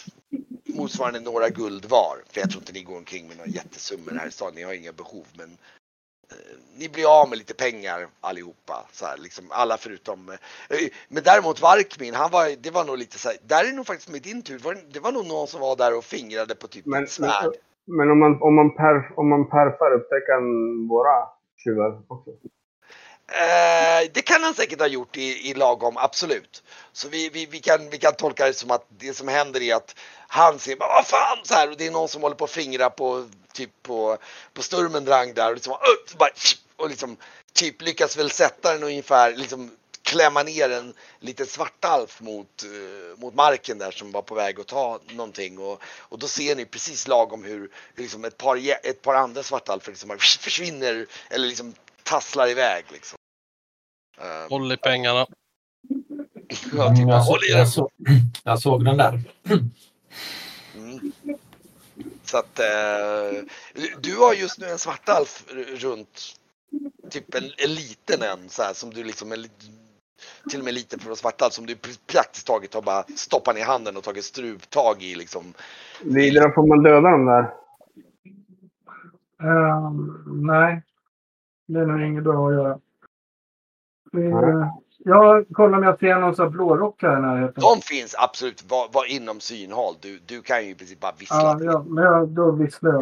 [0.65, 2.17] motsvarande några guld var.
[2.29, 4.73] För jag tror inte ni går omkring med några jättesummor här i stan, ni har
[4.73, 5.49] inga behov men
[6.31, 6.37] eh,
[6.77, 8.85] ni blir av med lite pengar allihopa.
[8.91, 10.29] Så här, liksom, alla förutom...
[10.29, 10.37] eh,
[11.09, 14.09] Men däremot Varkmin, han var, det var nog lite så här, där är nog faktiskt
[14.09, 14.59] med din tur.
[14.59, 17.53] Var det- var nog någon som var där och fingrade på typ Men, ett svärd.
[17.85, 21.27] men om man, om man, perf, om man perfar upptäcker han våra
[21.63, 22.31] tjuvar också?
[23.31, 26.63] Eh, det kan han säkert ha gjort i, i lagom, absolut.
[26.93, 29.75] Så vi, vi, vi, kan, vi kan tolka det som att det som händer är
[29.75, 29.95] att
[30.27, 32.51] han ser bara vad fan så här och det är någon som håller på att
[32.51, 34.17] fingra på typ på,
[34.53, 36.29] på Sturmendrang där och liksom, upp, så bara,
[36.75, 37.17] och liksom
[37.53, 39.71] typ lyckas väl sätta den ungefär liksom
[40.03, 44.67] klämma ner en liten svartalf mot, uh, mot marken där som var på väg att
[44.67, 49.15] ta någonting och, och då ser ni precis lagom hur liksom ett, par, ett par
[49.15, 51.73] andra svartalfer liksom försvinner eller liksom
[52.03, 53.17] tasslar iväg liksom.
[54.21, 55.25] Eh, Håll i pengarna.
[56.73, 57.59] jag bara, jag, håll så, i den.
[57.59, 57.89] jag, så,
[58.43, 59.21] jag såg den där.
[60.75, 61.11] Mm.
[62.23, 63.43] Så att eh,
[64.01, 65.45] du har just nu en svartalf
[65.77, 66.35] runt
[67.09, 69.45] typ en, en liten en så här som du liksom en,
[70.49, 73.03] till och med liten för att vara svartalf som du pr- praktiskt taget har bara
[73.15, 75.53] stoppat ner handen och tagit struptag i liksom.
[76.03, 77.53] Vidare får man döda dem där.
[79.43, 80.81] Ehm, nej,
[81.67, 82.79] det är nog inget bra att göra.
[84.11, 84.71] Nej.
[84.97, 87.61] jag kollar om jag ser någon sån här blårock här i närheten.
[87.61, 89.95] De finns absolut var, var inom synhåll.
[90.01, 91.37] Du, du kan ju i princip bara vissla.
[91.37, 93.01] Ja, ja, men jag, då visslar jag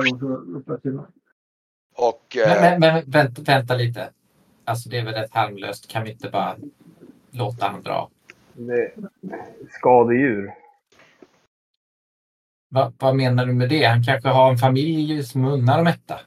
[0.67, 1.05] och till mig.
[1.95, 4.09] Och eh, Men, men, men vänta, vänta lite.
[4.65, 5.87] Alltså det är väl rätt harmlöst.
[5.87, 6.55] Kan vi inte bara
[7.31, 8.09] låta han dra?
[8.53, 8.91] Det
[9.69, 10.53] skadedjur.
[12.71, 13.83] Va, vad menar du med det?
[13.83, 16.19] Han kanske har en familj som unnar och mätta.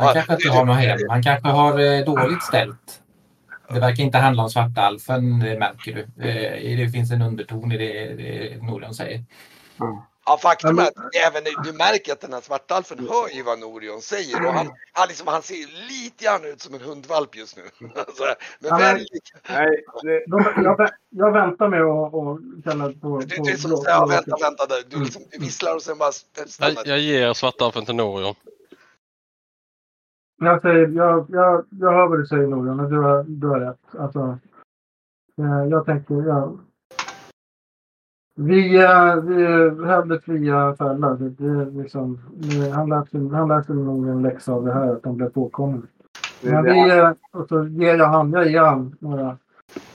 [0.00, 0.98] Han Ja, kanske inte har något hem.
[1.08, 3.00] Han kanske har eh, dåligt ställt.
[3.68, 6.06] Det verkar inte handla om svarta alfen, det märker du.
[6.76, 9.24] Det finns en underton i det, det Norion säger.
[10.26, 10.94] Ja, faktum är att
[11.26, 15.08] även du märker att den här svartalfen hör ju vad Norion säger och han, han,
[15.08, 17.62] liksom, han ser lite grann ut som en hundvalp just nu.
[17.96, 18.24] Alltså,
[18.60, 19.06] men Ja, men-
[19.48, 20.24] Nej, det,
[20.62, 23.20] jag, vä- jag väntar med att känna på...
[23.20, 24.82] det, på det är som säga, ja, vänta, vänta, där.
[24.90, 26.12] du, liksom, du visslar och sen bara
[26.46, 26.74] stannar.
[26.76, 28.34] Jag, jag ger svartalfen till Norion.
[30.42, 33.60] Jag, säger, jag, jag, jag hör vad du säger Norion och du har, du har
[33.60, 33.96] rätt.
[33.98, 34.38] Alltså,
[35.38, 36.14] eh, jag tänker...
[36.14, 36.52] Ja,
[38.36, 41.14] vi, eh, vi hellre fria fälla.
[41.14, 42.18] Det, det liksom,
[42.74, 45.30] han lär sig, han lär sig nog en läxa av det här att han blev
[45.30, 45.86] påkommen.
[46.42, 49.36] Men vi, eh, och så ger jag han, jag ger han några.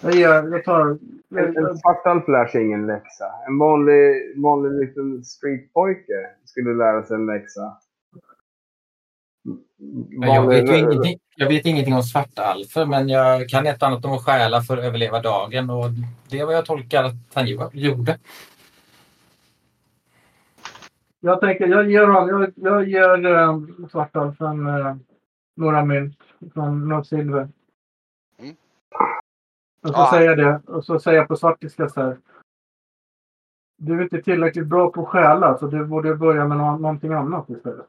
[0.01, 0.81] Jag, ger, jag tar...
[0.81, 3.25] en, Jag, en jag, svartalf lär sig ingen läxa.
[3.47, 7.77] En vanlig, vanlig liten streetpojke skulle lära sig en läxa.
[10.09, 14.11] Jag vet, ingenting, jag vet ingenting om svarta alfer men jag kan ett annat om
[14.11, 15.85] att stjäla för att överleva dagen och
[16.29, 18.17] det vad jag tolkar att han gjorde.
[21.19, 23.59] jag tänker, jag ger, jag, jag ger eh,
[23.91, 24.95] Svartalfen eh,
[25.55, 26.17] några mynt
[26.53, 27.49] från något silver.
[28.39, 28.55] Mm.
[29.81, 30.09] Och så Ja.
[30.13, 30.61] säger jag det.
[30.71, 32.17] Och så säger jag på svartiska så här.
[33.77, 37.13] Du är inte tillräckligt bra på att stjäla så du borde börja med nå- någonting
[37.13, 37.85] annat istället.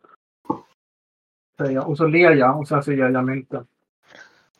[1.58, 1.88] Säger jag.
[1.88, 3.66] Och så ler jag och sen så ger jag mynten.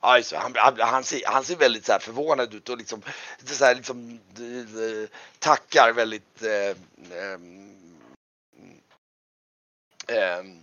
[0.00, 3.02] Alltså, han, han, han, ser, han ser väldigt så förvånad ut och liksom,
[3.44, 6.76] så här, liksom eh, tackar väldigt eh,
[7.18, 7.70] ehm,
[10.08, 10.62] ehm,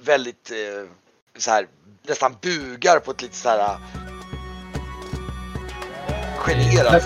[0.00, 0.88] väldigt eh,
[1.36, 1.66] så här,
[2.02, 3.78] nästan bugar på ett lite så här
[6.38, 7.02] generad.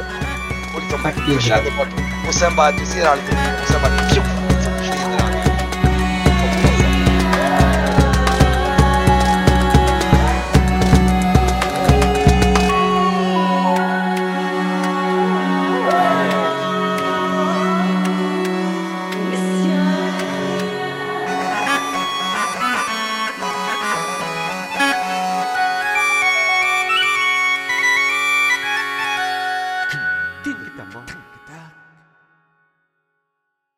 [0.75, 1.89] Och, liksom, försvinner bort.
[2.29, 4.36] och sen bara, du ser han liksom, och sen bara!